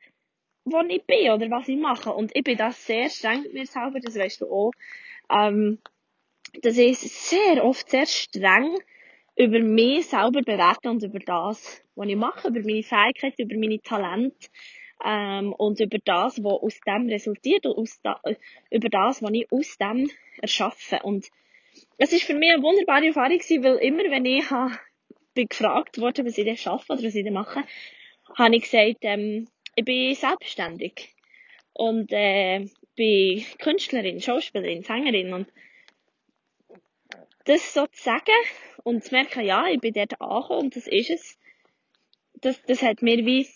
wo 0.65 0.81
ich 0.81 1.05
bin 1.05 1.31
oder 1.31 1.49
was 1.51 1.69
ich 1.69 1.79
mache. 1.79 2.13
Und 2.13 2.35
ich 2.35 2.43
bin 2.43 2.57
da 2.57 2.73
sehr 2.73 3.09
streng 3.09 3.43
mit 3.43 3.55
mir 3.55 3.67
selber, 3.67 4.01
das 4.01 4.17
weißt 4.17 4.41
du 4.41 4.51
auch. 4.51 4.73
Ähm, 5.31 5.81
dass 6.63 6.77
ich 6.77 6.99
sehr 6.99 7.65
oft 7.65 7.89
sehr 7.91 8.07
streng 8.07 8.77
über 9.37 9.61
mich 9.61 10.07
selber 10.07 10.41
bewerte 10.41 10.91
und 10.91 11.03
über 11.03 11.19
das, 11.19 11.83
was 11.95 12.09
ich 12.09 12.17
mache, 12.17 12.49
über 12.49 12.61
meine 12.61 12.83
Fähigkeiten, 12.83 13.43
über 13.43 13.57
meine 13.57 13.81
Talente 13.81 14.49
ähm, 15.05 15.53
und 15.53 15.79
über 15.79 15.99
das, 16.05 16.43
was 16.43 16.63
aus 16.63 16.81
dem 16.87 17.09
resultiert 17.09 17.67
und 17.67 17.77
aus 17.77 18.01
da, 18.03 18.21
über 18.71 18.89
das, 18.89 19.23
was 19.23 19.31
ich 19.33 19.53
aus 19.53 19.77
dem 19.79 20.11
erschaffe. 20.41 21.01
Und 21.03 21.29
es 21.99 22.13
ist 22.13 22.25
für 22.25 22.35
mich 22.35 22.53
eine 22.53 22.63
wunderbare 22.63 23.07
Erfahrung 23.07 23.39
gewesen, 23.39 23.63
weil 23.63 23.77
immer, 23.77 24.05
wenn 24.05 24.25
ich 24.25 24.51
ha, 24.51 24.71
bin 25.35 25.49
gefragt 25.49 26.01
wurde, 26.01 26.25
was 26.25 26.39
ich 26.39 26.45
denn 26.45 26.57
schaffe 26.57 26.95
oder 26.95 27.03
was 27.03 27.15
ich 27.15 27.25
denn 27.25 27.35
mache, 27.35 27.63
habe 28.35 28.57
ich 28.57 28.63
gesagt, 28.63 28.99
ähm, 29.03 29.49
ich 29.75 29.85
bin 29.85 30.15
selbstständig 30.15 31.15
und 31.75 32.11
äh, 32.11 32.67
bin 32.95 33.45
Künstlerin, 33.59 34.23
Schauspielerin, 34.23 34.83
Sängerin 34.83 35.35
und 35.35 35.53
das 37.45 37.75
so 37.75 37.87
zu 37.87 38.03
sagen 38.03 38.35
und 38.87 39.03
zu 39.03 39.13
merken, 39.13 39.45
ja, 39.45 39.67
ich 39.67 39.81
bin 39.81 39.93
dort 39.93 40.21
angekommen 40.21 40.67
und 40.67 40.77
das 40.77 40.87
ist 40.87 41.11
es, 41.11 41.39
das, 42.35 42.63
das 42.69 42.83
hat 42.83 43.03
mir 43.03 43.27
wie, 43.27 43.49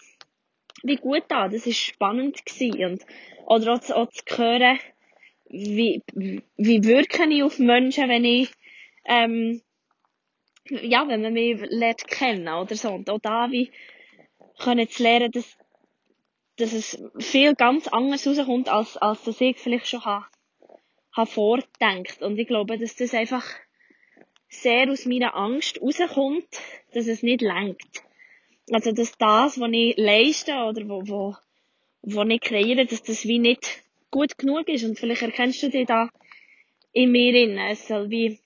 wie 0.82 0.96
gut 0.96 1.22
da, 1.28 1.46
das 1.46 1.68
ist 1.68 1.78
spannend 1.78 2.44
gewesen 2.44 2.84
und, 2.84 3.06
oder 3.46 3.74
auch 3.74 3.78
zu, 3.78 3.96
auch 3.96 4.10
zu 4.10 4.24
hören, 4.36 4.80
wie, 5.48 6.02
wie 6.56 6.82
wirke 6.82 7.28
ich 7.28 7.44
auf 7.44 7.60
Menschen, 7.60 8.08
wenn 8.08 8.24
ich, 8.24 8.50
ähm, 9.04 9.62
ja, 10.68 11.06
wenn 11.06 11.22
man 11.22 11.32
mich 11.32 11.60
lernt 11.60 12.08
kennen 12.08 12.48
oder 12.48 12.74
so. 12.74 12.90
Und 12.90 13.08
auch 13.08 13.20
da, 13.20 13.52
wie 13.52 13.70
können 14.58 14.88
zu 14.88 15.02
lernen, 15.04 15.30
dass, 15.30 15.56
dass 16.56 16.72
es 16.72 17.00
viel 17.20 17.54
ganz 17.54 17.86
anders 17.86 18.26
rauskommt, 18.26 18.68
als, 18.68 18.96
als 18.96 19.22
das 19.22 19.40
ich 19.40 19.58
vielleicht 19.58 19.86
schon 19.86 20.04
habe, 20.04 20.26
habe 21.12 21.30
vorgedacht. 21.30 22.20
Und 22.20 22.36
ich 22.36 22.48
glaube, 22.48 22.78
dass 22.78 22.96
das 22.96 23.14
einfach 23.14 23.44
sehr 24.50 24.90
aus 24.90 25.06
meiner 25.06 25.34
Angst 25.36 25.80
rauskommt, 25.80 26.46
dass 26.92 27.06
es 27.06 27.22
nicht 27.22 27.40
lenkt. 27.40 28.02
Also, 28.70 28.92
dass 28.92 29.16
das, 29.16 29.58
was 29.58 29.70
ich 29.72 29.96
leiste 29.96 30.52
oder 30.52 30.88
wo, 30.88 31.02
wo, 31.06 31.36
wo 32.02 32.22
ich 32.22 32.40
kreiere, 32.40 32.84
dass 32.84 33.02
das 33.02 33.24
wie 33.24 33.38
nicht 33.38 33.82
gut 34.10 34.36
genug 34.38 34.68
ist. 34.68 34.84
Und 34.84 34.98
vielleicht 34.98 35.22
erkennst 35.22 35.62
du 35.62 35.70
dich 35.70 35.86
da 35.86 36.08
in 36.92 37.12
mir 37.12 37.32
drin. 37.32 37.58
Es 37.58 37.86
soll 37.86 38.10
wie, 38.10 38.38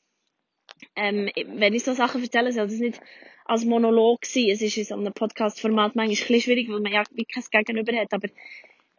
ähm, 0.95 1.31
wenn 1.35 1.75
ich 1.75 1.85
so 1.85 1.95
Sachen 1.95 2.23
erzähle, 2.23 2.53
soll 2.53 2.69
das 2.69 2.79
nicht 2.79 3.01
als 3.47 3.65
Monolog 3.65 4.25
sein. 4.25 4.51
Es 4.51 4.63
ist 4.63 4.77
in 4.77 4.85
so 4.85 4.95
einem 4.95 5.13
Podcast-Format 5.13 5.97
manchmal 5.97 6.07
ein 6.07 6.11
bisschen 6.11 6.41
schwierig, 6.41 6.69
weil 6.71 6.81
man 6.81 6.93
ja 6.93 7.03
wie 7.13 7.25
kein 7.25 7.45
Gegenüber 7.51 7.97
hat. 7.99 8.13
Aber, 8.13 8.29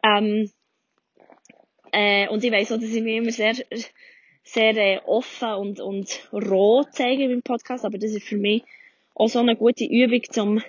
ähm, 0.04 0.50
äh, 1.92 2.28
und 2.28 2.44
ich 2.44 2.52
weiss 2.52 2.70
auch, 2.72 2.80
dass 2.80 2.90
ich 2.90 3.02
mich 3.02 3.16
immer 3.16 3.32
sehr 3.32 3.54
sehr 4.46 4.76
äh, 4.76 5.00
offen 5.04 5.52
und, 5.54 5.80
und 5.80 6.28
roh 6.32 6.84
zeigen 6.84 7.28
beim 7.28 7.42
Podcast, 7.42 7.84
aber 7.84 7.98
das 7.98 8.12
ist 8.12 8.26
für 8.26 8.36
mich 8.36 8.62
auch 9.14 9.28
so 9.28 9.40
eine 9.40 9.56
gute 9.56 9.84
Übung, 9.84 10.22
zum, 10.30 10.62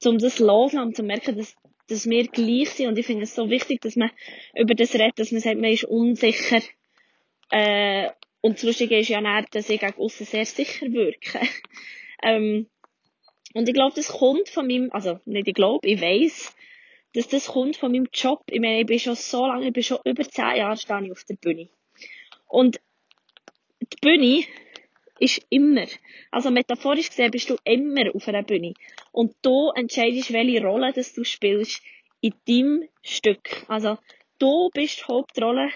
zum 0.00 0.18
das 0.18 0.38
loslassen, 0.38 0.94
zu 0.94 1.02
merken, 1.02 1.36
dass, 1.36 1.54
dass 1.88 2.08
wir 2.08 2.26
gleich 2.28 2.70
sind 2.70 2.88
und 2.88 2.98
ich 2.98 3.06
finde 3.06 3.24
es 3.24 3.34
so 3.34 3.50
wichtig, 3.50 3.82
dass 3.82 3.96
man 3.96 4.10
über 4.54 4.74
das 4.74 4.94
redet, 4.94 5.18
dass 5.18 5.32
man 5.32 5.40
sagt, 5.40 5.60
man 5.60 5.70
ist 5.70 5.84
unsicher 5.84 6.62
äh, 7.50 8.08
und 8.40 8.56
das 8.56 8.62
Lustige 8.62 8.98
ist 8.98 9.08
ja 9.08 9.20
nicht, 9.20 9.54
dass 9.54 9.68
ich 9.68 9.80
gegen 9.80 9.98
aussen 9.98 10.24
sehr 10.24 10.46
sicher 10.46 10.86
wirke. 10.92 11.40
ähm, 12.22 12.68
und 13.52 13.68
ich 13.68 13.74
glaube, 13.74 13.94
das 13.96 14.08
kommt 14.08 14.48
von 14.48 14.66
meinem, 14.66 14.90
also 14.92 15.20
nicht 15.26 15.48
ich 15.48 15.54
glaube, 15.54 15.86
ich 15.86 16.00
weiß, 16.00 16.54
dass 17.14 17.28
das 17.28 17.48
kommt 17.48 17.76
von 17.76 17.92
meinem 17.92 18.08
Job. 18.12 18.42
Ich 18.50 18.60
meine, 18.60 18.80
ich 18.80 18.86
bin 18.86 18.98
schon 18.98 19.14
so 19.14 19.46
lange, 19.46 19.66
ich 19.66 19.72
bin 19.72 19.82
schon 19.82 19.98
über 20.04 20.24
zehn 20.24 20.56
Jahre 20.56 20.76
stehe 20.76 21.04
ich 21.04 21.12
auf 21.12 21.24
der 21.24 21.36
Bühne. 21.36 21.68
Und 22.46 22.80
die 23.80 23.96
Bühne 24.00 24.44
ist 25.18 25.44
immer, 25.48 25.86
also 26.30 26.50
metaphorisch 26.50 27.08
gesehen 27.08 27.30
bist 27.30 27.50
du 27.50 27.56
immer 27.64 28.14
auf 28.14 28.28
einer 28.28 28.42
Bühne. 28.42 28.74
Und 29.12 29.34
du 29.42 29.70
entscheidest, 29.74 30.32
welche 30.32 30.62
Rolle 30.62 30.92
das 30.92 31.14
du 31.14 31.24
spielst 31.24 31.82
in 32.20 32.34
deinem 32.46 32.88
Stück. 33.02 33.64
Also 33.68 33.98
du 34.38 34.70
bist 34.74 35.00
die 35.00 35.04
Hauptrolle 35.04 35.70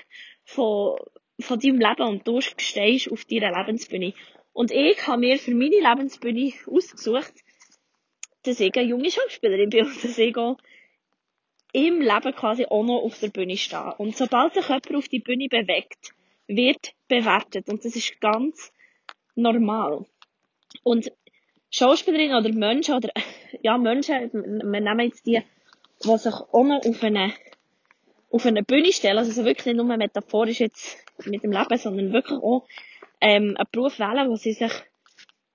von, 0.44 0.98
von 1.40 1.58
deinem 1.58 1.78
Leben 1.78 2.02
und 2.02 2.26
du 2.26 2.40
stehst 2.40 3.10
auf 3.10 3.24
deiner 3.24 3.56
Lebensbühne. 3.56 4.14
Und 4.52 4.70
ich 4.72 5.06
habe 5.06 5.20
mir 5.20 5.38
für 5.38 5.54
meine 5.54 5.80
Lebensbühne 5.80 6.52
ausgesucht, 6.66 7.32
dass 8.42 8.60
ich 8.60 8.74
eine 8.74 8.88
junge 8.88 9.10
Schauspielerin 9.10 9.70
bin 9.70 9.86
und 9.86 10.04
dass 10.04 10.18
ich 10.18 10.36
auch 10.36 10.56
im 11.72 12.00
Leben 12.00 12.34
quasi 12.34 12.66
auch 12.66 12.82
noch 12.82 13.02
auf 13.02 13.20
der 13.20 13.28
Bühne 13.28 13.56
stehe. 13.56 13.94
Und 13.98 14.16
sobald 14.16 14.54
sich 14.54 14.66
jemand 14.66 14.94
auf 14.94 15.08
die 15.08 15.20
Bühne 15.20 15.46
bewegt, 15.48 16.12
wird 16.56 16.92
bewertet. 17.08 17.68
Und 17.68 17.84
das 17.84 17.96
ist 17.96 18.20
ganz 18.20 18.72
normal. 19.34 20.04
Und 20.82 21.12
Schauspielerinnen 21.70 22.36
oder 22.36 22.52
Menschen, 22.52 22.94
oder, 22.94 23.10
ja, 23.62 23.78
Menschen, 23.78 24.30
wir 24.32 24.80
nehmen 24.80 25.00
jetzt 25.00 25.26
die, 25.26 25.42
die 26.02 26.18
sich 26.18 26.32
noch 26.32 26.84
auf 26.84 27.02
eine, 27.02 27.32
auf 28.30 28.46
eine 28.46 28.62
Bühne 28.62 28.92
stellen, 28.92 29.18
also 29.18 29.30
so 29.32 29.44
wirklich 29.44 29.66
nicht 29.66 29.76
nur 29.76 29.96
metaphorisch 29.96 30.60
jetzt 30.60 30.98
mit 31.24 31.42
dem 31.42 31.52
Leben, 31.52 31.78
sondern 31.78 32.12
wirklich 32.12 32.38
auch, 32.38 32.66
ähm, 33.20 33.56
einen 33.56 33.68
Beruf 33.70 33.98
wählen, 33.98 34.28
wo 34.28 34.36
sie 34.36 34.52
sich 34.52 34.72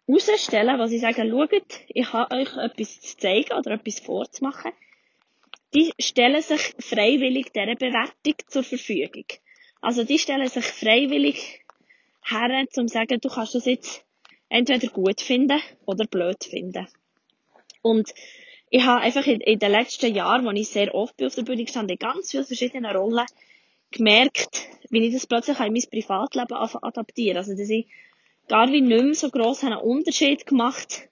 rausstellen, 0.07 0.79
wo 0.79 0.85
sie 0.85 0.99
sagen, 0.99 1.29
schaut, 1.29 1.63
ich 1.87 2.13
habe 2.13 2.35
euch 2.35 2.55
etwas 2.57 3.01
zu 3.01 3.17
zeigen 3.17 3.53
oder 3.53 3.71
etwas 3.71 3.99
vorzumachen. 3.99 4.71
Die 5.73 5.91
stellen 5.99 6.41
sich 6.41 6.73
freiwillig 6.79 7.51
dieser 7.51 7.75
Bewertung 7.75 8.35
zur 8.47 8.63
Verfügung. 8.63 9.25
Also 9.85 10.03
die 10.03 10.17
stellen 10.17 10.47
sich 10.47 10.65
freiwillig 10.65 11.63
her, 12.23 12.49
um 12.59 12.67
zu 12.71 12.87
sagen, 12.87 13.19
du 13.21 13.29
kannst 13.29 13.53
das 13.53 13.65
jetzt 13.65 14.03
entweder 14.49 14.87
gut 14.87 15.21
finden 15.21 15.61
oder 15.85 16.07
blöd 16.07 16.43
finden. 16.43 16.87
Und 17.83 18.11
ich 18.71 18.83
habe 18.83 19.01
einfach 19.01 19.27
in, 19.27 19.41
in 19.41 19.59
den 19.59 19.71
letzten 19.71 20.15
Jahren, 20.15 20.43
wo 20.43 20.49
ich 20.49 20.69
sehr 20.69 20.95
oft 20.95 21.21
auf 21.21 21.35
der 21.35 21.43
Bühne 21.43 21.65
gestanden, 21.65 21.97
in 21.97 21.99
ganz 21.99 22.31
vielen 22.31 22.45
verschiedenen 22.45 22.95
Rollen 22.95 23.27
gemerkt, 23.91 24.67
wie 24.89 25.05
ich 25.05 25.13
das 25.13 25.27
plötzlich 25.27 25.59
in 25.59 25.73
mein 25.73 25.83
Privatleben 25.91 26.57
adaptiere. 26.57 27.37
Also, 27.37 27.55
dass 27.55 27.69
ich 27.69 27.85
gar 28.47 28.65
wie 28.65 28.81
nicht 28.81 28.85
mehr 28.85 29.13
so 29.13 29.29
gross 29.29 29.63
einen 29.63 29.77
Unterschied 29.77 30.47
gemacht 30.47 31.09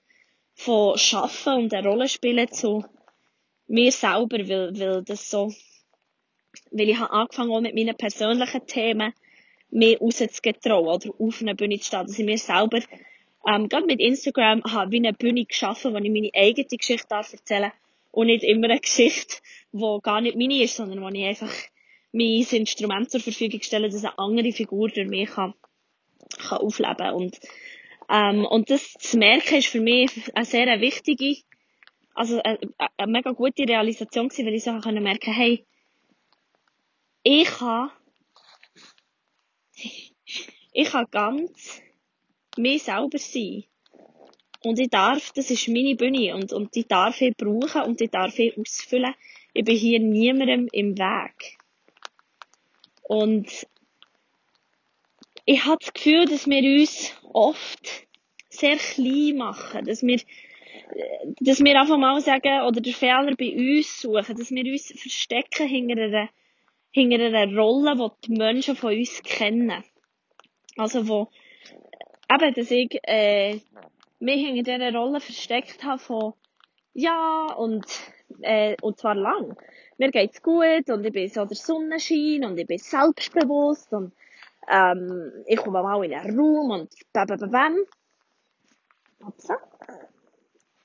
von 0.54 0.98
Schaffen 0.98 1.54
und 1.54 1.70
der 1.70 1.84
Rolle 1.84 2.08
spielen 2.08 2.50
zu 2.50 2.84
mir 3.68 3.92
selber, 3.92 4.38
weil, 4.48 4.76
weil 4.80 5.02
das 5.04 5.30
so 5.30 5.52
weil 6.70 6.88
ich 6.88 6.98
habe 6.98 7.12
angefangen 7.12 7.50
auch 7.50 7.60
mit 7.60 7.74
meinen 7.74 7.96
persönlichen 7.96 8.66
Themen 8.66 9.12
mehr 9.70 9.98
rauszugetrauen 9.98 10.86
oder 10.86 11.10
auf 11.18 11.40
einer 11.40 11.54
Bühne 11.54 11.78
zu 11.78 11.86
stehen, 11.86 12.06
dass 12.06 12.18
ich 12.18 12.24
mir 12.24 12.38
selber 12.38 12.80
ähm, 13.46 13.68
gerade 13.68 13.86
mit 13.86 14.00
Instagram 14.00 14.62
habe 14.64 14.92
wie 14.92 14.98
eine 14.98 15.12
Bühne 15.12 15.44
geschaffen, 15.44 15.92
wo 15.92 15.98
ich 15.98 16.10
meine 16.10 16.30
eigene 16.34 16.66
Geschichte 16.66 17.08
darf 17.08 17.32
erzählen 17.32 17.72
und 18.10 18.28
nicht 18.28 18.44
immer 18.44 18.70
eine 18.70 18.80
Geschichte, 18.80 19.36
die 19.72 19.98
gar 20.02 20.20
nicht 20.20 20.36
meine 20.36 20.62
ist, 20.62 20.76
sondern 20.76 21.02
wo 21.02 21.08
ich 21.08 21.24
einfach 21.24 21.52
mein 22.12 22.46
Instrument 22.48 23.10
zur 23.10 23.20
Verfügung 23.20 23.60
stelle, 23.62 23.88
dass 23.88 24.04
eine 24.04 24.18
andere 24.18 24.52
Figur 24.52 24.88
durch 24.88 25.08
mich 25.08 25.30
kann, 25.30 25.54
kann 26.38 26.58
aufleben 26.58 27.12
und 27.14 27.40
ähm, 28.08 28.44
und 28.44 28.70
das 28.70 28.92
zu 28.94 29.16
merken 29.16 29.56
ist 29.56 29.68
für 29.68 29.80
mich 29.80 30.10
eine 30.34 30.44
sehr 30.44 30.80
wichtige, 30.80 31.36
also 32.14 32.40
eine, 32.42 32.58
eine 32.96 33.10
mega 33.10 33.32
gute 33.32 33.66
Realisation 33.66 34.28
gewesen, 34.28 34.46
weil 34.46 34.54
ich 34.54 34.64
so 34.64 34.72
merken 34.72 35.32
hey, 35.32 35.64
ich 37.24 37.48
kann, 37.48 37.90
ich 40.72 40.90
kann 40.90 41.06
ganz 41.10 41.82
mir 42.56 42.78
selber 42.78 43.18
sein. 43.18 43.64
Und 44.62 44.78
ich 44.78 44.88
darf, 44.88 45.32
das 45.32 45.50
ist 45.50 45.68
meine 45.68 45.96
Bühne, 45.96 46.34
und, 46.34 46.52
und 46.52 46.74
die 46.74 46.86
darf 46.86 47.20
ich 47.20 47.36
brauchen 47.36 47.82
und 47.82 48.00
die 48.00 48.08
darf 48.08 48.38
ich 48.38 48.56
ausfüllen. 48.56 49.14
Ich 49.52 49.64
bin 49.64 49.76
hier 49.76 50.00
niemandem 50.00 50.68
im 50.72 50.96
Weg. 50.96 51.58
Und 53.02 53.66
ich 55.44 55.64
habe 55.64 55.78
das 55.80 55.92
Gefühl, 55.92 56.26
dass 56.26 56.46
wir 56.46 56.80
uns 56.80 57.12
oft 57.32 58.06
sehr 58.48 58.76
klein 58.76 59.36
machen, 59.36 59.84
dass 59.84 60.02
wir, 60.02 60.20
dass 61.40 61.62
wir 61.62 61.80
einfach 61.80 61.98
mal 61.98 62.20
sagen, 62.20 62.62
oder 62.66 62.80
den 62.80 62.94
Fehler 62.94 63.34
bei 63.36 63.54
uns 63.54 64.00
suchen, 64.00 64.36
dass 64.36 64.50
wir 64.50 64.72
uns 64.72 64.92
verstecken 64.96 65.68
hinter 65.68 66.02
einer 66.02 66.28
hinter 66.94 67.24
einer 67.24 67.56
Rolle, 67.56 67.96
die 67.96 68.28
die 68.28 68.38
Menschen 68.38 68.76
von 68.76 68.96
uns 68.96 69.20
kennen. 69.24 69.82
Also, 70.76 71.08
wo, 71.08 71.28
eben, 72.32 72.54
dass 72.54 72.70
ich, 72.70 72.98
äh, 73.02 73.58
mich 74.20 74.46
hinter 74.46 74.78
dieser 74.78 74.96
Rolle 74.96 75.20
versteckt 75.20 75.82
habe 75.82 75.98
von, 75.98 76.34
ja, 76.92 77.52
und, 77.56 77.84
äh, 78.42 78.76
und 78.80 78.98
zwar 78.98 79.16
lang. 79.16 79.56
mir 79.98 80.10
geht's 80.10 80.40
gut 80.40 80.88
und 80.88 81.04
ich 81.04 81.12
bin 81.12 81.28
so 81.28 81.44
der 81.44 81.56
Sonnenschein 81.56 82.44
und 82.44 82.58
ich 82.58 82.66
bin 82.66 82.78
selbstbewusst 82.78 83.92
und 83.92 84.12
ähm, 84.68 85.32
ich 85.46 85.58
komme 85.58 85.82
mal 85.82 86.04
in 86.04 86.14
einen 86.14 86.38
Raum 86.38 86.70
und 86.70 86.94
bam, 87.12 87.26
bam, 87.26 87.38
bam, 87.38 87.50
bam. 87.50 87.76
Warte. 89.18 89.58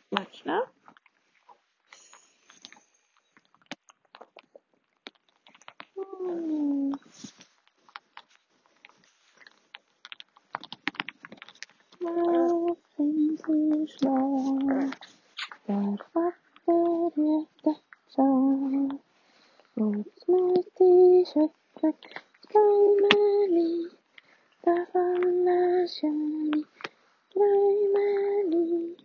Warte 0.09 0.37
schnell. 0.37 0.63
Hm. 6.19 6.91
Machen 12.01 13.37
Sie 13.37 13.87
Schlaf, 13.87 14.91
erwache 15.67 17.11
dir 17.15 17.47
der 17.63 17.75
Schlaf. 18.11 18.99
Und 19.75 20.07
mit 20.27 20.67
die 20.77 21.25
Schöpfung 21.25 21.95
Träume 22.51 23.89
davon 24.61 25.45
wahrscheinlich 25.45 26.67
Träume 27.31 28.95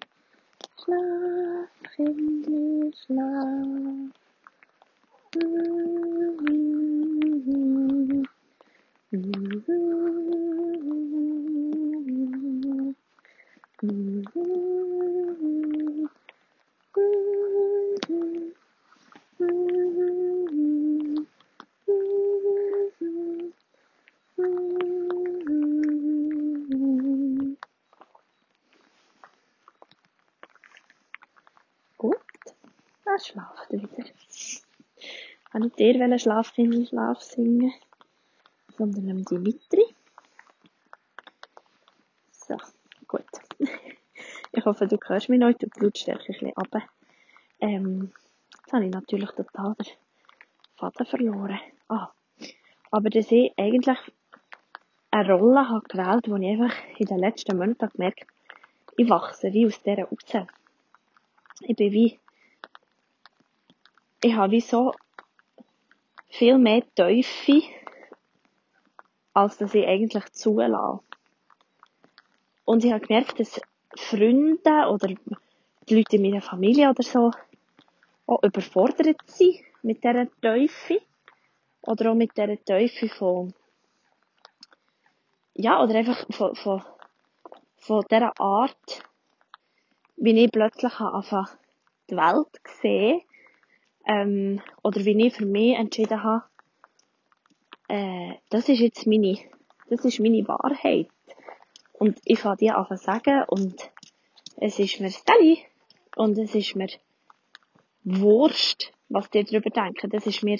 Schlaf, 0.80 1.99
endlich 1.99 2.99
Schlaf. 2.99 4.14
Gut, 7.35 7.43
dann 33.05 33.19
schlaft 33.19 33.73
wieder. 33.73 34.05
Habe 35.54 35.66
nicht 35.66 35.78
dir 35.78 36.18
Schlaf 36.18 36.52
in 36.56 36.84
Schlaf 36.84 37.23
singen, 37.23 37.73
sondern 38.76 39.06
dem 39.06 39.25
Dimitri. 39.25 39.84
So, 42.32 42.56
gut. 43.06 43.25
Ich 44.56 44.64
hoffe, 44.64 44.87
du 44.87 44.96
hörst 45.04 45.28
mich 45.28 45.40
noch, 45.40 45.52
die 45.52 45.68
Lautstärke 45.80 46.23
ein 46.23 46.26
bisschen 46.26 46.52
runter. 46.52 46.82
Ähm, 47.61 48.12
jetzt 48.56 48.73
habe 48.73 48.84
ich 48.84 48.92
natürlich 48.92 49.30
total 49.30 49.75
den 49.75 49.87
Faden 50.76 51.06
verloren. 51.06 51.58
Ah, 51.88 52.11
aber 52.92 53.11
dass 53.11 53.32
ich 53.32 53.52
eigentlich 53.56 53.99
eine 55.11 55.34
Rolle 55.34 55.68
habe 55.68 55.87
gewählt, 55.88 56.26
die 56.26 56.30
ich 56.30 56.61
einfach 56.61 56.75
in 56.99 57.06
den 57.06 57.18
letzten 57.18 57.56
Monaten 57.56 57.88
gemerkt 57.88 58.20
habe, 58.20 58.32
ich 58.96 59.11
wachse 59.11 59.52
wie 59.52 59.66
aus 59.66 59.82
dieser 59.82 60.04
raus. 60.04 60.46
Ich 61.61 61.76
bin 61.76 61.92
wie, 61.92 62.20
ich 64.23 64.34
habe 64.37 64.52
wie 64.52 64.61
so 64.61 64.92
viel 66.35 66.59
mehr 66.59 66.83
Teufel, 66.97 67.62
als 69.35 69.57
dass 69.59 69.73
ich 69.75 69.87
eigentlich 69.87 70.33
zulasse. 70.33 71.00
Und 72.64 72.85
ich 72.85 72.93
habe 72.93 73.07
gemerkt, 73.07 73.38
dass 73.38 73.61
Freunde 73.97 74.88
oder 74.91 75.14
die 75.88 75.95
Leute 75.95 76.17
in 76.17 76.23
meiner 76.23 76.43
Familie 76.43 76.91
oder 76.91 77.05
so 77.05 77.31
auch 78.26 78.43
überfordert 78.43 79.19
sind 79.26 79.61
mit 79.83 80.03
dieser 80.03 80.26
Teufel. 80.41 81.00
Oder 81.83 82.11
auch 82.11 82.14
mit 82.14 82.37
dieser 82.37 82.64
Teufel 82.64 83.11
von, 83.11 83.55
ja, 85.53 85.83
oder 85.83 85.95
einfach 85.95 86.26
von, 86.31 86.57
von, 86.57 86.83
von 87.76 88.05
dieser 88.11 88.32
Art, 88.41 89.02
wie 90.17 90.45
ich 90.45 90.50
plötzlich 90.50 90.99
anfangen 90.99 91.49
die 92.08 92.17
Welt 92.17 92.65
gesehen 92.65 93.21
ähm, 94.06 94.60
oder 94.82 95.04
wie 95.04 95.26
ich 95.26 95.34
für 95.34 95.47
mich 95.47 95.76
entschieden 95.76 96.23
habe, 96.23 96.45
äh, 97.88 98.34
das 98.50 98.69
ist 98.69 98.80
jetzt 98.80 99.06
meine, 99.06 99.38
das 99.88 100.04
ist 100.04 100.21
meine 100.21 100.47
Wahrheit. 100.47 101.08
Und 101.93 102.21
ich 102.25 102.40
kann 102.40 102.56
die 102.56 102.71
einfach 102.71 102.97
sagen 102.99 103.45
und 103.49 103.90
es 104.56 104.78
ist 104.78 105.00
mir 105.00 105.10
Steli 105.10 105.64
und 106.17 106.38
es 106.38 106.54
ist 106.54 106.76
mir 106.76 106.88
Wurst, 108.02 108.93
was 109.08 109.30
die 109.30 109.45
darüber 109.45 109.71
denken. 109.71 110.10
Das 110.10 110.26
ist 110.26 110.43
mir, 110.43 110.58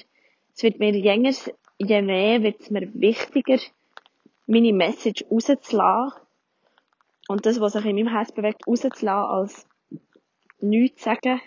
es 0.55 0.63
wird 0.63 0.79
mir 0.79 0.93
länger, 0.93 1.33
je 1.79 2.03
mehr 2.03 2.43
wird 2.43 2.61
es 2.61 2.71
mir 2.71 2.93
wichtiger, 2.95 3.59
meine 4.47 4.73
Message 4.73 5.25
rauszulassen 5.31 6.21
und 7.29 7.47
das, 7.47 7.61
was 7.61 7.73
sich 7.73 7.85
in 7.85 7.97
meinem 7.97 8.09
Herz 8.09 8.33
bewegt, 8.33 8.67
rauszulassen, 8.67 9.09
als 9.09 9.67
nichts 10.61 11.03
zu 11.03 11.11
sagen, 11.11 11.41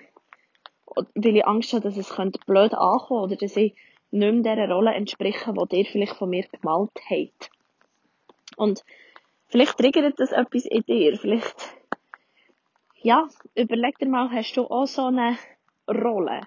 weil 1.16 1.36
ich 1.36 1.46
Angst 1.46 1.74
habe, 1.74 1.84
dass 1.84 1.98
es 1.98 2.10
könnte 2.10 2.40
blöd 2.46 2.74
ankommen 2.74 3.24
oder 3.24 3.36
dass 3.36 3.56
ich 3.58 3.74
nicht 4.12 4.46
mehr 4.46 4.56
dieser 4.56 4.70
Rolle 4.70 4.94
entspreche, 4.94 5.54
die 5.54 5.78
ihr 5.78 5.86
vielleicht 5.86 6.16
von 6.16 6.30
mir 6.30 6.46
gemalt 6.48 6.92
habt. 7.10 7.50
Und 8.56 8.84
vielleicht 9.48 9.78
triggert 9.78 10.20
das 10.20 10.32
etwas 10.32 10.66
in 10.66 10.84
dir. 10.84 11.18
Vielleicht, 11.18 11.56
ja, 13.02 13.28
überleg 13.56 13.98
dir 14.00 14.08
mal, 14.08 14.30
hast 14.32 14.56
du 14.56 14.66
auch 14.66 14.88
so 14.88 15.06
eine 15.06 15.38
Rolle, 15.88 16.42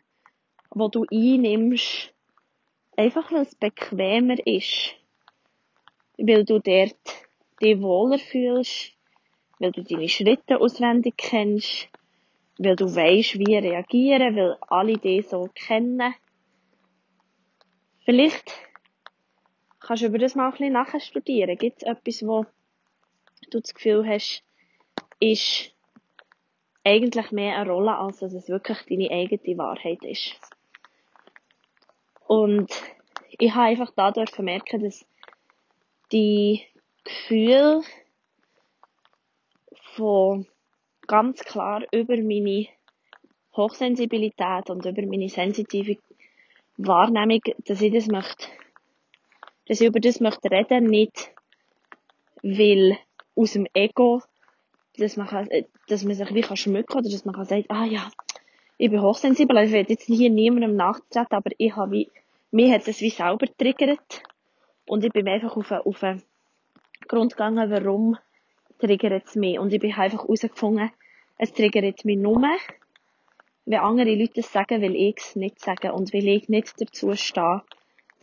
wo 0.71 0.89
du 0.89 1.05
einnimmst, 1.11 2.13
einfach 2.97 3.31
weil 3.33 3.43
es 3.43 3.55
bequemer 3.55 4.37
ist. 4.47 4.95
Weil 6.19 6.45
du 6.45 6.61
dort 6.61 6.97
dich 7.63 7.81
wohler 7.81 8.19
fühlst, 8.19 8.93
weil 9.59 9.73
du 9.73 9.83
deine 9.83 10.09
Schritte 10.09 10.61
auswendig 10.61 11.15
kennst, 11.17 11.89
weil 12.63 12.77
du 12.77 12.95
weißt, 12.95 13.39
wie 13.39 13.57
reagieren, 13.57 14.37
weil 14.37 14.59
alle 14.69 14.99
dich 14.99 15.27
so 15.27 15.49
kennen. 15.55 16.15
Vielleicht 18.05 18.53
kannst 19.81 20.03
du 20.03 20.09
über 20.09 20.19
das 20.19 20.35
mal 20.35 20.47
ein 20.47 20.51
bisschen 20.51 20.75
nachstudieren. 20.75 21.57
Gibt 21.57 21.79
es 21.79 21.89
etwas, 21.89 22.23
wo 22.27 22.45
du 23.51 23.61
das 23.61 23.73
Gefühl 23.73 24.07
hast, 24.07 24.43
ist 25.21 25.75
eigentlich 26.85 27.31
mehr 27.31 27.57
eine 27.57 27.71
Rolle, 27.71 27.97
als 27.97 28.19
dass 28.19 28.35
es 28.35 28.51
wirklich 28.51 28.79
deine 28.91 29.11
eigene 29.11 29.57
Wahrheit 29.57 30.05
ist. 30.05 30.39
Und 32.27 32.71
ich 33.39 33.55
habe 33.55 33.69
einfach 33.69 33.91
dadurch 33.97 34.31
vermerkt, 34.31 34.75
dass 34.75 35.07
die 36.13 36.63
Gefühle 37.05 37.81
von 39.95 40.47
ganz 41.11 41.41
klar 41.41 41.83
über 41.91 42.17
meine 42.19 42.67
Hochsensibilität 43.57 44.71
und 44.71 44.87
über 44.87 45.03
meine 45.03 45.29
sensitive 45.29 45.97
Wahrnehmung, 46.77 47.41
dass 47.67 47.83
ich 47.83 47.93
das 47.93 48.07
möchte, 48.07 48.47
dass 49.67 49.81
ich 49.81 49.89
über 49.89 49.99
das 49.99 50.21
möchte 50.21 50.49
reden, 50.53 50.87
nicht 50.87 51.33
weil 52.45 52.97
aus 53.35 53.55
dem 53.55 53.67
Ego, 53.75 54.23
dass 54.99 55.17
man, 55.17 55.27
kann, 55.27 55.49
dass 55.89 56.05
man 56.05 56.15
sich 56.15 56.33
wie 56.33 56.43
kann 56.43 56.57
schmücken 56.57 56.99
oder 56.99 57.11
dass 57.11 57.25
man 57.25 57.35
kann 57.35 57.45
sagen, 57.45 57.65
ah 57.71 57.87
ja, 57.87 58.09
ich 58.79 58.89
bin 58.89 59.03
hochsensibel, 59.03 59.59
ich 59.65 59.73
will 59.73 59.87
jetzt 59.89 60.07
hier 60.07 60.31
niemandem 60.31 60.77
nachtreten, 60.77 61.35
aber 61.35 61.51
ich 61.59 61.75
habe 61.75 61.91
wie, 61.91 62.11
mir 62.53 62.73
hat 62.73 62.87
es 62.87 63.01
wie 63.01 63.11
selber 63.11 63.47
triggert 63.59 64.23
und 64.87 65.05
ich 65.05 65.13
bin 65.13 65.27
einfach 65.27 65.57
auf 65.57 66.03
einen 66.05 66.23
Grund 67.09 67.33
gegangen, 67.33 67.69
warum 67.69 68.17
triggert 68.79 69.27
es 69.27 69.35
mich. 69.35 69.59
Und 69.59 69.73
ich 69.73 69.81
bin 69.81 69.93
einfach 69.93 70.23
herausgefunden, 70.23 70.91
es 71.43 71.55
triggert 71.55 72.05
mich 72.05 72.19
nur, 72.19 72.43
wenn 73.65 73.81
andere 73.81 74.15
Leute 74.15 74.41
es 74.41 74.53
sagen, 74.53 74.83
weil 74.83 74.95
ich 74.95 75.17
es 75.17 75.37
nicht 75.37 75.59
sage 75.59 75.95
und 75.95 76.13
weil 76.13 76.29
ich 76.29 76.51
nicht 76.51 76.79
dazu 76.79 77.17
stehe, 77.17 77.63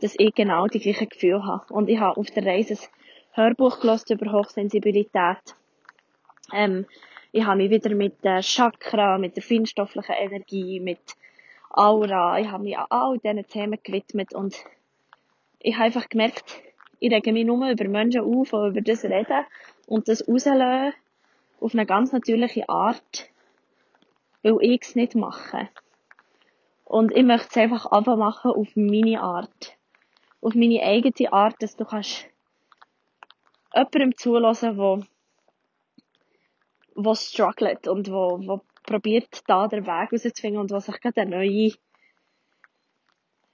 dass 0.02 0.14
ich 0.20 0.36
genau 0.36 0.68
die 0.68 0.80
gleichen 0.80 1.10
Gefühle 1.10 1.44
habe. 1.44 1.74
Und 1.74 1.90
ich 1.90 2.00
habe 2.00 2.16
auf 2.20 2.30
der 2.30 2.46
Reise 2.46 2.76
ein 2.76 2.80
Hörbuch 3.32 3.80
gelesen 3.80 4.20
über 4.20 4.32
Hochsensibilität. 4.34 5.56
Ähm, 6.54 6.86
ich 7.32 7.44
habe 7.44 7.58
mich 7.58 7.72
wieder 7.72 7.96
mit 7.96 8.24
der 8.24 8.42
Chakra, 8.42 9.18
mit 9.18 9.36
der 9.36 9.42
feinstofflichen 9.42 10.14
Energie, 10.16 10.80
mit 10.80 11.02
Aura, 11.72 12.40
ich 12.40 12.52
habe 12.52 12.64
mich 12.66 12.78
an 12.78 12.86
all 12.90 13.18
diesen 13.18 13.48
Themen 13.48 13.80
gewidmet 13.84 14.36
und 14.36 14.56
ich 15.60 15.74
habe 15.74 15.86
einfach 15.86 16.08
gemerkt, 16.08 16.62
ich 17.00 17.12
rege 17.12 17.34
mich 17.34 17.46
nur 17.46 17.68
über 17.68 17.88
Menschen 17.88 18.22
auf, 18.22 18.52
die 18.52 18.68
über 18.70 18.82
das 18.82 19.04
reden 19.04 19.44
und 19.88 20.08
das 20.08 20.28
rauslösen 20.28 20.94
auf 21.60 21.74
eine 21.74 21.86
ganz 21.86 22.12
natürliche 22.12 22.68
Art, 22.70 23.30
weil 24.44 24.58
ich 24.62 24.82
es 24.82 24.96
nicht 24.96 25.16
mache. 25.16 25.70
Und 26.86 27.12
ich 27.12 27.24
möchte 27.24 27.48
es 27.50 27.58
einfach 27.58 27.92
machen 28.16 28.52
auf 28.52 28.70
meine 28.76 29.22
Art. 29.22 29.78
Auf 30.42 30.56
meine 30.56 30.82
eigene 30.82 31.34
Art, 31.34 31.56
dass 31.62 31.76
du 31.76 31.84
kannst 31.84 32.28
jemandem 33.74 34.16
zulassen, 34.16 34.78
wo, 34.78 35.04
wo 36.96 37.14
struggelt 37.16 37.88
und 37.88 38.10
wo, 38.10 38.40
wo 38.48 38.62
probiert, 38.84 39.42
da 39.48 39.68
den 39.68 39.86
Weg 39.86 40.14
rauszufinden 40.14 40.62
und 40.62 40.72
was 40.72 40.86
sich 40.86 41.00
gerade 41.02 41.22
eine 41.22 41.38
neue, 41.38 41.74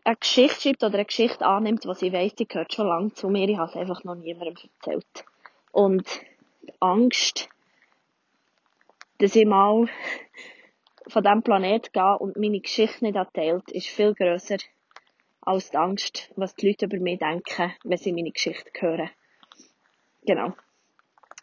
eine 0.04 0.16
Geschichte 0.18 0.62
schreibt 0.62 0.84
oder 0.84 0.96
eine 0.96 1.06
Geschichte 1.06 1.46
annimmt, 1.46 1.86
was 1.86 2.02
ich 2.02 2.14
weiss, 2.14 2.36
die 2.36 2.48
gehört 2.48 2.74
schon 2.74 2.88
lange 2.88 3.14
zu 3.14 3.30
mir, 3.30 3.50
ich 3.50 3.58
habe 3.58 3.72
es 3.72 3.76
einfach 3.76 4.04
noch 4.04 4.16
niemandem 4.16 4.56
erzählt. 4.80 5.26
Und 5.72 6.08
die 6.62 6.74
Angst, 6.80 7.50
dass 9.20 9.36
ich 9.36 9.46
mal 9.46 9.88
von 11.08 11.24
diesem 11.24 11.44
Planet 11.44 11.92
gehe 11.94 12.18
und 12.18 12.38
meine 12.38 12.60
Geschichte 12.60 13.04
nicht 13.04 13.16
erzählt, 13.16 13.70
ist 13.72 13.88
viel 13.88 14.14
grösser 14.14 14.58
als 15.42 15.72
die 15.72 15.78
Angst, 15.78 16.32
was 16.36 16.56
die 16.56 16.68
Leute 16.68 16.86
über 16.86 17.00
mich 17.00 17.20
denken, 17.20 17.74
wenn 17.84 17.98
sie 17.98 18.14
meine 18.14 18.32
Geschichte 18.32 18.72
hören. 18.80 19.10
Genau. 20.26 20.54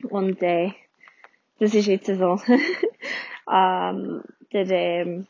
Und 0.09 0.43
äh, 0.43 0.73
das 1.59 1.75
ist 1.75 1.87
jetzt 1.87 2.07
so 2.07 2.39
ähm, 3.53 4.23
der, 4.53 4.71
ähm, 4.71 5.27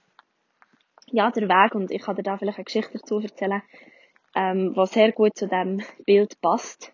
ja, 1.11 1.31
der 1.31 1.48
Weg 1.48 1.74
und 1.74 1.90
ich 1.90 2.03
kann 2.03 2.14
dir 2.14 2.22
da 2.22 2.38
vielleicht 2.38 2.59
eine 2.59 2.64
Geschichte 2.64 2.98
dazu 2.98 3.18
erzählen, 3.18 3.62
ähm, 4.37 4.72
was 4.76 4.92
sehr 4.92 5.11
gut 5.11 5.37
zu 5.37 5.48
dem 5.48 5.83
Bild 6.07 6.40
passt. 6.40 6.92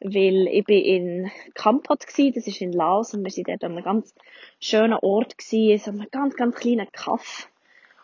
Weil 0.00 0.46
ich 0.48 0.64
bin 0.64 0.84
in 0.84 1.30
Kampot 1.54 2.06
gsi, 2.06 2.30
das 2.30 2.46
ist 2.46 2.60
in 2.60 2.72
Laos 2.72 3.14
und 3.14 3.24
wir 3.24 3.30
sind 3.30 3.48
dort 3.48 3.64
an 3.64 3.72
einem 3.72 3.84
ganz 3.84 4.14
schönen 4.60 4.98
Ort 5.00 5.38
gsi, 5.38 5.80
so 5.82 5.90
einem 5.90 6.06
ganz, 6.10 6.36
ganz 6.36 6.54
kleinen 6.56 6.90
Kaff 6.92 7.48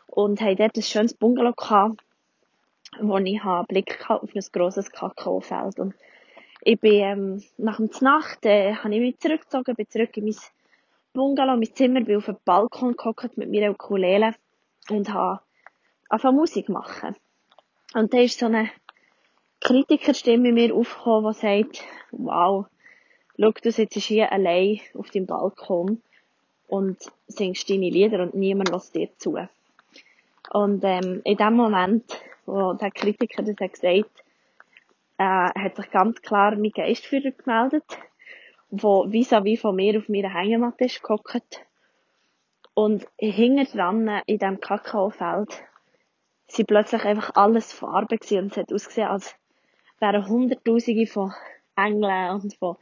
und 0.07 0.41
haben 0.41 0.57
dort 0.57 0.77
ein 0.77 0.83
schönes 0.83 1.15
Bungalow 1.15 1.53
gehabt, 1.53 2.01
wo 3.01 3.19
ich 3.19 3.43
einen 3.43 3.67
Blick 3.67 4.11
auf 4.11 4.35
ein 4.35 4.43
grosses 4.53 4.91
Kakaofeld 4.91 5.79
und 5.79 5.95
ich 6.65 6.79
bin 6.79 6.93
ähm, 6.93 7.43
nach 7.59 7.79
dem 7.79 7.91
Nacht 8.01 8.47
äh, 8.47 8.75
habe 8.75 8.95
ich 8.95 9.01
mich 9.01 9.19
zurückgezogen, 9.19 9.75
bin 9.75 9.89
zurück 9.89 10.17
in 10.17 10.25
mein 10.25 10.37
Bungalow, 11.13 11.57
mein 11.57 11.75
Zimmer, 11.75 12.03
bin 12.03 12.17
auf 12.17 12.27
dem 12.27 12.37
Balkon 12.45 12.97
gehockt 12.97 13.37
mit 13.37 13.51
meiner 13.51 13.73
Ukulele 13.73 14.35
und 14.89 15.13
habe 15.13 15.41
angefangen 16.09 16.37
Musik 16.37 16.69
machen. 16.69 17.17
Und 17.95 18.15
da 18.15 18.19
ist 18.19 18.39
so 18.39 18.47
eine 18.47 18.71
Kritikerstimme 19.62 20.48
in 20.48 20.55
mir 20.55 20.75
aufgekommen, 20.75 21.33
die 21.33 21.38
sagt, 21.38 21.85
wow, 22.11 22.66
schau, 23.38 23.51
du 23.62 23.70
sitzt 23.70 23.94
hier 23.94 24.33
allein 24.33 24.81
auf 24.94 25.11
dem 25.11 25.27
Balkon 25.27 26.03
und 26.68 26.98
singst 27.29 27.70
deine 27.70 27.90
Lieder 27.90 28.20
und 28.20 28.35
niemand 28.35 28.70
lässt 28.70 28.94
dir 28.94 29.09
zu. 29.18 29.38
Und 30.51 30.85
ähm, 30.85 31.20
in 31.25 31.37
dem 31.37 31.55
Moment, 31.55 32.05
wo 32.44 32.72
der 32.72 32.90
Kritiker 32.90 33.42
das 33.42 33.57
hat 33.61 33.72
gesagt, 33.72 34.25
äh, 35.18 35.25
hat 35.25 35.77
sich 35.77 35.90
ganz 35.90 36.20
klar 36.22 36.57
mein 36.57 36.72
Geistführer 36.72 37.31
gemeldet, 37.31 37.85
wo 38.70 39.05
vis-à-vis 39.07 39.59
-vis 39.59 39.61
von 39.61 39.77
mir 39.77 39.98
auf 39.98 40.09
meiner 40.09 40.35
Hängematte 40.35 40.85
ist 40.85 41.03
gehockt 41.03 41.64
und 42.75 43.07
hinten 43.18 43.66
dran, 43.77 44.09
in 44.27 44.38
diesem 44.38 44.61
Kakaofeld, 44.61 45.62
sind 46.48 46.66
plötzlich 46.66 47.05
einfach 47.05 47.35
alles 47.35 47.72
Farben 47.72 48.18
gewesen 48.18 48.38
und 48.38 48.53
es 48.53 48.57
hat 48.57 48.72
ausgesehen, 48.72 49.09
als 49.09 49.37
wären 50.03 50.29
Hunderttausende 50.29 51.07
von 51.07 51.33
Engeln 51.77 52.31
und 52.31 52.55
von, 52.57 52.77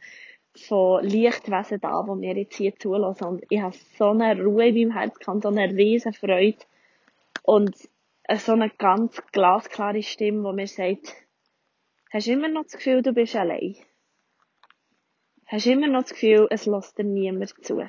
von 0.57 1.03
Lichtwesen 1.05 1.79
da, 1.79 2.03
die 2.03 2.15
mir 2.19 2.35
jetzt 2.35 2.57
hier 2.57 2.75
zulassen. 2.75 3.25
Und 3.25 3.43
ich 3.49 3.61
habe 3.61 3.75
so 3.97 4.09
eine 4.09 4.41
Ruhe 4.43 4.67
in 4.67 4.89
meinem 4.89 4.97
Herz 4.97 5.17
gehabt, 5.19 5.43
so 5.43 5.49
eine 5.49 5.69
riesen 5.69 6.13
Freude. 6.13 6.57
Und 7.43 7.75
so 8.35 8.51
eine 8.53 8.69
ganz 8.69 9.21
glasklare 9.31 10.03
Stimme, 10.03 10.49
die 10.49 10.55
mir 10.55 10.67
sagt, 10.67 11.15
hast 12.11 12.27
du 12.27 12.31
immer 12.31 12.49
noch 12.49 12.63
das 12.63 12.73
Gefühl, 12.73 13.01
du 13.01 13.13
bist 13.13 13.35
allein? 13.35 13.75
Hast 15.47 15.65
du 15.65 15.71
immer 15.71 15.87
noch 15.87 16.03
das 16.03 16.11
Gefühl, 16.11 16.47
es 16.49 16.65
lässt 16.65 16.97
dir 16.97 17.03
niemand 17.03 17.53
zu? 17.63 17.87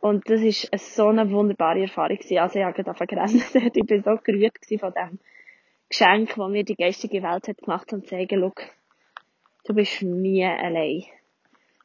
Und 0.00 0.30
das 0.30 0.40
ist 0.40 0.70
so 0.94 1.08
eine 1.08 1.30
wunderbare 1.30 1.82
Erfahrung 1.82 2.16
gewesen. 2.16 2.38
Also 2.38 2.58
ich 2.58 2.64
habe 2.64 2.82
gerade 2.82 2.96
vergrenzt. 2.96 3.54
ich 3.54 3.86
bin 3.86 4.02
so 4.02 4.16
gerührt 4.16 4.56
von 4.78 4.92
dem 4.94 5.18
Geschenk, 5.90 6.36
das 6.36 6.48
mir 6.48 6.64
die 6.64 6.76
geistige 6.76 7.22
Welt 7.22 7.48
hat 7.48 7.58
gemacht 7.58 7.92
und 7.92 8.06
sagen, 8.06 8.40
schau, 8.40 8.52
du 9.64 9.74
bist 9.74 10.02
nie 10.02 10.44
allein. 10.44 11.04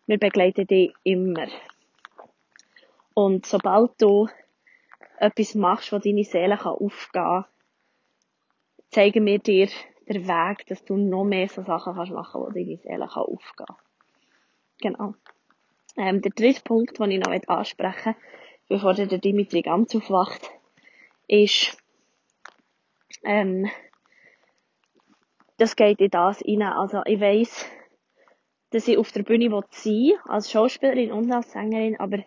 Wir 0.05 0.19
begleiten 0.19 0.67
dich 0.67 0.93
immer. 1.03 1.47
Und 3.15 3.47
sobald 3.47 3.99
du 3.99 4.29
etwas 5.17 5.55
machst, 5.55 5.91
wo 5.91 5.97
deine 5.97 6.23
Seele 6.23 6.63
aufgehen 6.63 7.09
kann, 7.13 7.45
zeigen 8.91 9.25
wir 9.25 9.39
dir 9.39 9.69
den 10.07 10.27
Weg, 10.27 10.67
dass 10.67 10.85
du 10.85 10.97
noch 10.97 11.23
mehr 11.23 11.49
so 11.49 11.63
Sachen 11.63 11.95
kannst 11.95 12.11
machen, 12.11 12.41
wo 12.41 12.51
deine 12.51 12.77
Seele 12.77 13.05
aufgehen 13.05 13.65
kann. 13.65 13.75
Genau. 14.81 15.15
Ähm, 15.97 16.21
der 16.21 16.31
dritte 16.31 16.61
Punkt, 16.61 16.99
den 16.99 17.11
ich 17.11 17.19
noch 17.19 17.31
ansprechen 17.47 18.13
möchte, 18.13 18.21
bevor 18.69 18.93
der 18.93 19.07
Dimitri 19.17 19.63
ganz 19.63 19.95
aufwacht, 19.95 20.51
ist, 21.27 21.75
ähm, 23.23 23.67
das 25.57 25.75
geht 25.75 25.99
in 25.99 26.09
das 26.09 26.43
rein. 26.43 26.61
Also, 26.61 27.01
ich 27.05 27.19
weiss, 27.19 27.65
dass 28.71 28.87
ich 28.87 28.97
auf 28.97 29.11
der 29.11 29.23
Bühne 29.23 29.49
sein 29.49 29.93
will, 29.93 30.17
als 30.25 30.51
Schauspielerin 30.51 31.11
und 31.11 31.31
als 31.31 31.51
Sängerin, 31.51 31.99
aber 31.99 32.23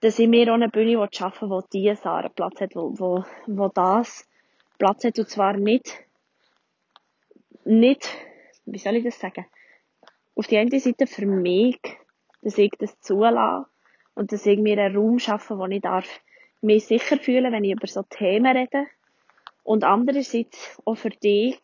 dass 0.00 0.18
ich 0.18 0.28
mir 0.28 0.50
auch 0.50 0.54
eine 0.54 0.68
Bühne 0.68 1.08
schaffen 1.12 1.48
will, 1.48 1.56
wo 1.56 1.66
diese 1.72 1.96
Sarah 1.96 2.28
Platz 2.28 2.60
hat, 2.60 2.74
wo, 2.74 2.92
wo, 2.98 3.24
wo 3.46 3.68
das 3.68 4.28
Platz 4.78 5.04
hat, 5.04 5.18
und 5.18 5.28
zwar 5.28 5.54
nicht, 5.54 6.04
nicht, 7.64 8.08
wie 8.66 8.78
soll 8.78 8.96
ich 8.96 9.04
das 9.04 9.18
sagen, 9.18 9.46
auf 10.34 10.46
die 10.46 10.58
eine 10.58 10.80
Seite 10.80 11.06
für 11.06 11.26
mich, 11.26 11.78
dass 12.42 12.58
ich 12.58 12.72
das 12.78 13.00
zulasse 13.00 13.66
und 14.14 14.32
dass 14.32 14.44
ich 14.46 14.58
mir 14.58 14.78
einen 14.78 14.96
Raum 14.96 15.18
schaffe, 15.18 15.58
wo 15.58 15.66
ich 15.66 15.80
darf 15.80 16.20
mich 16.60 16.86
sicher 16.86 17.16
fühlen, 17.18 17.52
wenn 17.52 17.64
ich 17.64 17.72
über 17.72 17.86
so 17.86 18.02
Themen 18.02 18.56
rede. 18.56 18.86
Und 19.62 19.84
andererseits 19.84 20.80
auch 20.84 20.96
für 20.96 21.10
dich, 21.10 21.58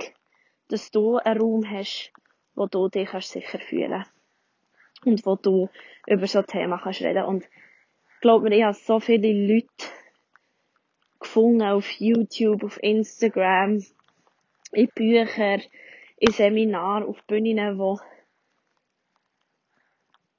dass 0.70 0.90
du 0.90 1.16
einen 1.16 1.40
Raum 1.40 1.68
hast, 1.68 2.12
wo 2.54 2.66
du 2.66 2.88
dich 2.88 3.10
sicher 3.20 3.58
fühlen 3.58 4.04
Und 5.04 5.24
wo 5.26 5.36
du 5.36 5.68
über 6.06 6.26
so 6.26 6.42
Themen 6.42 6.78
kannst 6.80 7.02
reden. 7.02 7.24
Und 7.24 7.44
glaub 8.20 8.42
mir, 8.42 8.56
ich 8.56 8.64
habe 8.64 8.74
so 8.74 9.00
viele 9.00 9.32
Leute 9.32 9.68
gefunden 11.18 11.62
auf 11.62 11.88
YouTube, 11.92 12.64
auf 12.64 12.82
Instagram, 12.82 13.84
in 14.72 14.88
Büchern, 14.94 15.62
in 16.18 16.32
Seminaren, 16.32 17.04
auf 17.04 17.22
Bühnen, 17.24 17.78
wo 17.78 17.98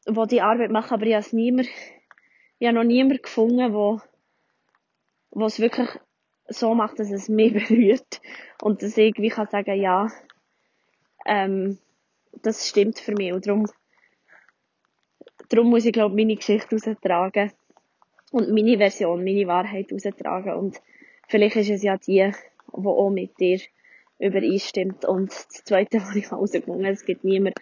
wo 0.08 0.26
die 0.26 0.42
Arbeit 0.42 0.72
machen, 0.72 0.94
aber 0.94 1.06
ich 1.06 1.16
habe 1.16 1.36
niemand, 1.36 1.68
ich 2.60 2.68
habe 2.68 2.76
noch 2.78 2.84
niemand 2.84 3.24
gefunden, 3.24 3.74
wo, 3.74 4.02
wo 5.32 5.46
es 5.46 5.60
wirklich 5.60 5.90
so 6.48 6.74
macht, 6.74 7.00
dass 7.00 7.12
es 7.12 7.30
mich 7.30 7.54
berührt. 7.70 8.22
Und 8.62 8.82
dass 8.82 8.98
ich 8.98 9.16
wie 9.18 9.30
kann 9.30 9.48
sagen, 9.48 9.80
ja, 9.80 10.08
ähm, 11.26 11.78
das 12.42 12.68
stimmt 12.68 13.00
für 13.00 13.14
mich. 13.14 13.34
Und 13.34 13.48
darum, 13.48 13.68
darum 15.50 15.70
muss 15.70 15.86
ich 15.86 15.94
glaube 15.94 16.16
meine 16.16 16.36
Geschichte 16.36 16.76
raustragen 16.76 17.52
und 18.32 18.50
meine 18.52 18.78
Version, 18.78 19.24
meine 19.24 19.48
Wahrheit 19.48 19.92
raustragen. 19.92 20.54
Und 20.56 20.82
vielleicht 21.28 21.56
ist 21.58 21.70
es 21.70 21.84
ja 21.84 21.98
die, 21.98 22.32
die 22.74 22.88
auch 22.88 23.10
mit 23.10 23.40
dir 23.40 23.60
übereinstimmt 24.20 25.06
und 25.06 25.30
das 25.32 25.64
Zweite, 25.64 25.98
was 26.02 26.16
ich 26.16 26.30
herausgefunden 26.30 26.86
habe, 26.86 26.94
es 26.94 27.06
gibt 27.06 27.24
niemand, 27.24 27.56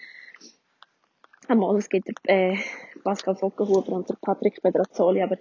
Einmal, 1.49 1.75
es 1.77 1.89
gibt 1.89 2.07
äh, 2.25 2.57
Pascal 3.03 3.35
Fockenhuber 3.35 3.93
und 3.93 4.21
Patrick 4.21 4.61
Pedrazzoli, 4.61 5.23
aber 5.23 5.39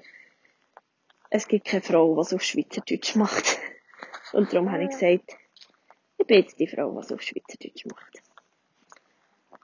es 1.30 1.48
gibt 1.48 1.66
keine 1.66 1.82
Frau, 1.82 2.14
die 2.14 2.34
auf 2.34 2.42
Schweizerdeutsch 2.42 3.16
macht. 3.16 3.58
Und 4.32 4.52
darum 4.52 4.70
habe 4.70 4.84
ich 4.84 4.90
gesagt, 4.90 5.36
ich 6.16 6.26
bin 6.26 6.38
jetzt 6.38 6.58
die 6.58 6.66
Frau, 6.66 6.90
die 6.90 7.14
auf 7.14 7.22
Schweizerdeutsch 7.22 7.86
macht. 7.86 8.22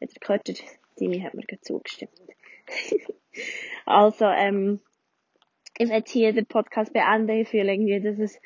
Hat 0.00 0.12
ihr 0.12 0.20
gehört, 0.20 0.48
der 0.48 1.24
hat 1.24 1.34
mir 1.34 1.44
zugestimmt. 1.60 2.12
also, 3.86 4.26
ähm, 4.26 4.80
ich 5.76 5.88
werde 5.88 6.10
hier 6.10 6.32
den 6.32 6.46
Podcast 6.46 6.92
beenden. 6.92 7.30
Ich 7.30 7.48
fühle 7.48 7.72
irgendwie, 7.72 8.00
dass 8.00 8.18
es 8.18 8.36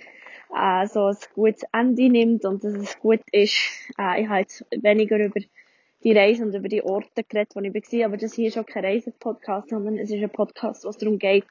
äh, 0.54 0.86
so 0.86 1.06
ein 1.06 1.16
gutes 1.34 1.64
Ende 1.72 2.08
nimmt 2.08 2.44
und 2.44 2.64
dass 2.64 2.74
es 2.74 2.98
gut 2.98 3.20
ist. 3.32 3.54
Äh, 3.98 4.22
ich 4.22 4.28
habe 4.28 4.40
jetzt 4.40 4.64
weniger 4.70 5.18
über 5.18 5.40
die 6.04 6.12
Reise 6.12 6.44
und 6.44 6.54
über 6.54 6.68
die 6.68 6.82
Orte 6.82 7.24
geredet, 7.24 7.54
wo 7.54 7.60
ich 7.60 7.74
war. 7.74 8.06
Aber 8.06 8.16
das 8.16 8.34
hier 8.34 8.48
ist 8.48 8.58
auch 8.58 8.66
kein 8.66 8.84
Reisepodcast, 8.84 9.70
sondern 9.70 9.98
es 9.98 10.10
ist 10.10 10.22
ein 10.22 10.30
Podcast, 10.30 10.84
wo 10.84 10.88
es 10.88 10.96
darum 10.96 11.18
geht, 11.18 11.44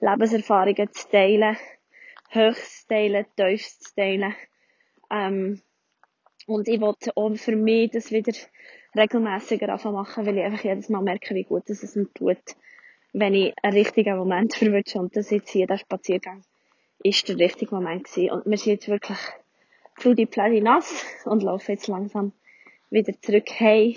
Lebenserfahrungen 0.00 0.92
zu 0.92 1.08
teilen, 1.08 1.56
Höchstes 2.30 2.82
zu 2.82 2.88
teilen, 2.88 3.26
Tiefstes 3.36 3.78
zu 3.80 3.94
teilen. 3.94 4.34
Ähm, 5.10 5.62
und 6.46 6.68
ich 6.68 6.80
wollte 6.80 7.16
auch 7.16 7.34
für 7.36 7.56
mich 7.56 7.90
das 7.90 8.12
wieder 8.12 8.32
regelmäßiger 8.96 9.78
machen, 9.90 10.26
weil 10.26 10.38
ich 10.38 10.44
einfach 10.44 10.64
jedes 10.64 10.88
Mal 10.88 11.02
merke, 11.02 11.34
wie 11.34 11.44
gut 11.44 11.68
es 11.68 11.96
mir 11.96 12.12
tut, 12.14 12.38
wenn 13.12 13.34
ich 13.34 13.54
einen 13.62 13.76
richtigen 13.76 14.16
Moment 14.16 14.54
verwünsche. 14.54 14.98
Und 14.98 15.16
das 15.16 15.30
jetzt 15.30 15.50
hier, 15.50 15.66
der 15.66 15.78
Spaziergang, 15.78 16.42
ist 17.02 17.28
der 17.28 17.38
richtige 17.38 17.74
Moment 17.74 18.04
gewesen. 18.04 18.30
Und 18.30 18.46
wir 18.46 18.58
sind 18.58 18.72
jetzt 18.72 18.88
wirklich 18.88 19.18
die 20.04 20.26
Pläne 20.26 20.60
nass 20.60 21.04
und 21.24 21.42
laufen 21.42 21.72
jetzt 21.72 21.88
langsam 21.88 22.32
wieder 22.90 23.20
zurück 23.20 23.48
heim. 23.58 23.96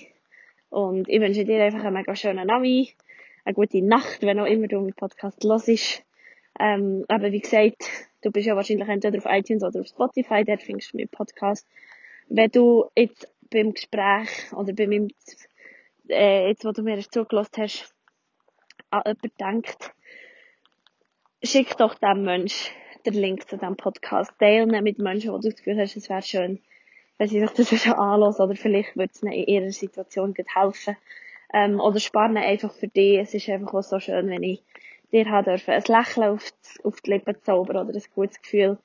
Und 0.70 1.10
ich 1.10 1.20
wünsche 1.20 1.46
dir 1.46 1.64
einfach 1.64 1.84
einen 1.84 1.94
mega 1.94 2.16
schönen 2.16 2.50
Abend, 2.50 2.94
eine 3.46 3.54
gute 3.54 3.82
Nacht, 3.82 4.22
wenn 4.22 4.40
auch 4.40 4.46
immer 4.46 4.68
du 4.68 4.80
meinen 4.80 4.94
Podcast 4.94 5.44
hörst. 5.44 6.04
Ähm, 6.60 7.06
aber 7.08 7.32
wie 7.32 7.40
gesagt, 7.40 7.90
du 8.22 8.32
bist 8.32 8.48
ja 8.48 8.56
wahrscheinlich 8.56 8.88
entweder 8.88 9.18
auf 9.18 9.26
iTunes 9.28 9.64
oder 9.64 9.80
auf 9.80 9.88
Spotify, 9.88 10.44
dort 10.44 10.62
findest 10.62 10.94
du 10.94 10.98
meinen 10.98 11.10
Podcast. 11.10 11.68
Wenn 12.28 12.52
du 12.52 12.86
jetzt 12.96 13.28
beim 13.50 13.74
Gespräch 13.74 14.30
oder 14.54 14.74
bei 14.74 14.88
meinem, 14.88 15.10
äh, 16.10 16.50
jetzt, 16.50 16.66
wo 16.66 16.72
du 16.72 16.84
mir 16.84 17.00
zugelassen 17.00 17.64
hast, 17.64 17.94
an 18.90 19.04
jemanden 19.06 19.32
denkt, 19.40 19.94
schick 21.44 21.78
doch 21.78 21.96
dem 21.96 22.24
Mensch 22.24 22.72
den 23.06 23.14
Link 23.14 23.50
zu 23.50 23.58
diesem 23.58 23.78
Podcast. 23.78 24.32
Teilnehmen 24.40 24.84
mit 24.84 25.00
Menschen, 25.00 25.32
wo 25.32 25.38
du 25.38 25.50
das 25.50 25.58
Gefühl 25.58 25.80
hast, 25.80 25.96
es 25.96 26.10
wäre 26.10 26.22
schön, 26.22 26.60
wenn 27.18 27.28
sie 27.28 27.40
sich 27.40 27.52
das 27.52 27.70
schon 27.84 27.94
anhören 27.94 28.36
oder 28.36 28.56
vielleicht 28.56 28.96
würde 28.96 29.12
es 29.14 29.24
ihnen 29.24 29.34
in 29.34 29.48
ihrer 29.48 29.72
Situation 29.72 30.34
helfen. 30.54 30.98
Ähm, 31.54 31.80
oder 31.80 32.00
sparen 32.00 32.38
einfach 32.38 32.74
für 32.74 32.88
dich. 32.88 33.20
Es 33.20 33.34
ist 33.34 33.50
einfach 33.50 33.74
auch 33.74 33.84
so 33.84 34.00
schön, 34.00 34.30
wenn 34.30 34.44
ich 34.44 34.64
dir 35.12 35.30
haben 35.30 35.46
dürfen 35.46 35.72
ein 35.72 35.84
Lächeln 35.88 36.30
auf 36.30 36.52
die, 36.52 36.84
auf 36.86 37.02
die 37.02 37.12
Lippen 37.12 37.36
zaubern 37.42 37.88
oder 37.88 37.96
ein 37.96 38.04
gutes 38.14 38.42
Gefühl. 38.42 38.78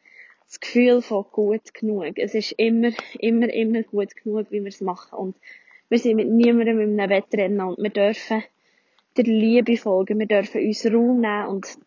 Das 0.46 0.60
Gefühl 0.60 1.02
von 1.02 1.24
gut 1.30 1.74
genug. 1.74 2.16
Es 2.16 2.34
ist 2.34 2.52
immer, 2.52 2.90
immer, 3.18 3.52
immer 3.52 3.82
gut 3.82 4.14
genug, 4.16 4.46
wie 4.50 4.60
wir 4.62 4.68
es 4.68 4.80
machen. 4.80 5.18
Und 5.18 5.36
wir 5.88 5.98
sind 5.98 6.16
mit 6.16 6.28
niemandem 6.28 6.80
in 6.80 7.00
einem 7.00 7.10
Wettrennen 7.10 7.60
und 7.60 7.78
wir 7.78 7.90
dürfen 7.90 8.42
der 9.16 9.24
Liebe 9.24 9.76
folgen. 9.76 10.18
Wir 10.18 10.26
dürfen 10.26 10.66
uns 10.66 10.86
Raum 10.86 11.20
nehmen 11.20 11.46
und 11.48 11.78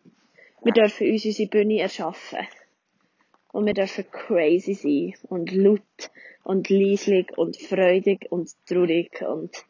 wir 0.62 0.72
dürfen 0.72 1.10
uns 1.10 1.24
unsere 1.24 1.48
Bühne 1.48 1.80
erschaffen. 1.80 2.38
Und 3.52 3.66
wir 3.66 3.74
dürfen 3.74 4.04
crazy 4.10 4.74
sein 4.74 5.14
und 5.28 5.52
laut 5.52 6.10
und 6.44 6.68
leislich 6.68 7.36
und 7.36 7.56
freudig 7.56 8.26
und 8.30 8.50
traurig 8.66 9.22
und 9.22 9.64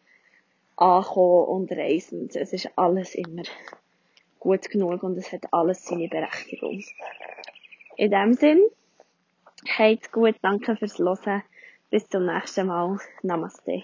ankommen 0.81 1.47
und 1.47 1.73
reisend. 1.73 2.37
Es 2.37 2.53
ist 2.53 2.71
alles 2.77 3.15
immer 3.15 3.43
gut 4.39 4.71
genug 4.71 5.03
und 5.03 5.19
es 5.19 5.33
hat 5.33 5.53
alles 5.53 5.85
seine 5.85 6.09
Berechtigung. 6.09 6.83
In 7.97 8.11
dem 8.11 8.35
Sinn, 8.35 8.63
habt 9.77 10.13
gut, 10.13 10.37
danke 10.43 10.77
fürs 10.77 10.99
Hören. 10.99 11.43
Bis 11.91 12.09
zum 12.09 12.27
nächsten 12.27 12.67
Mal. 12.67 12.99
Namaste. 13.23 13.83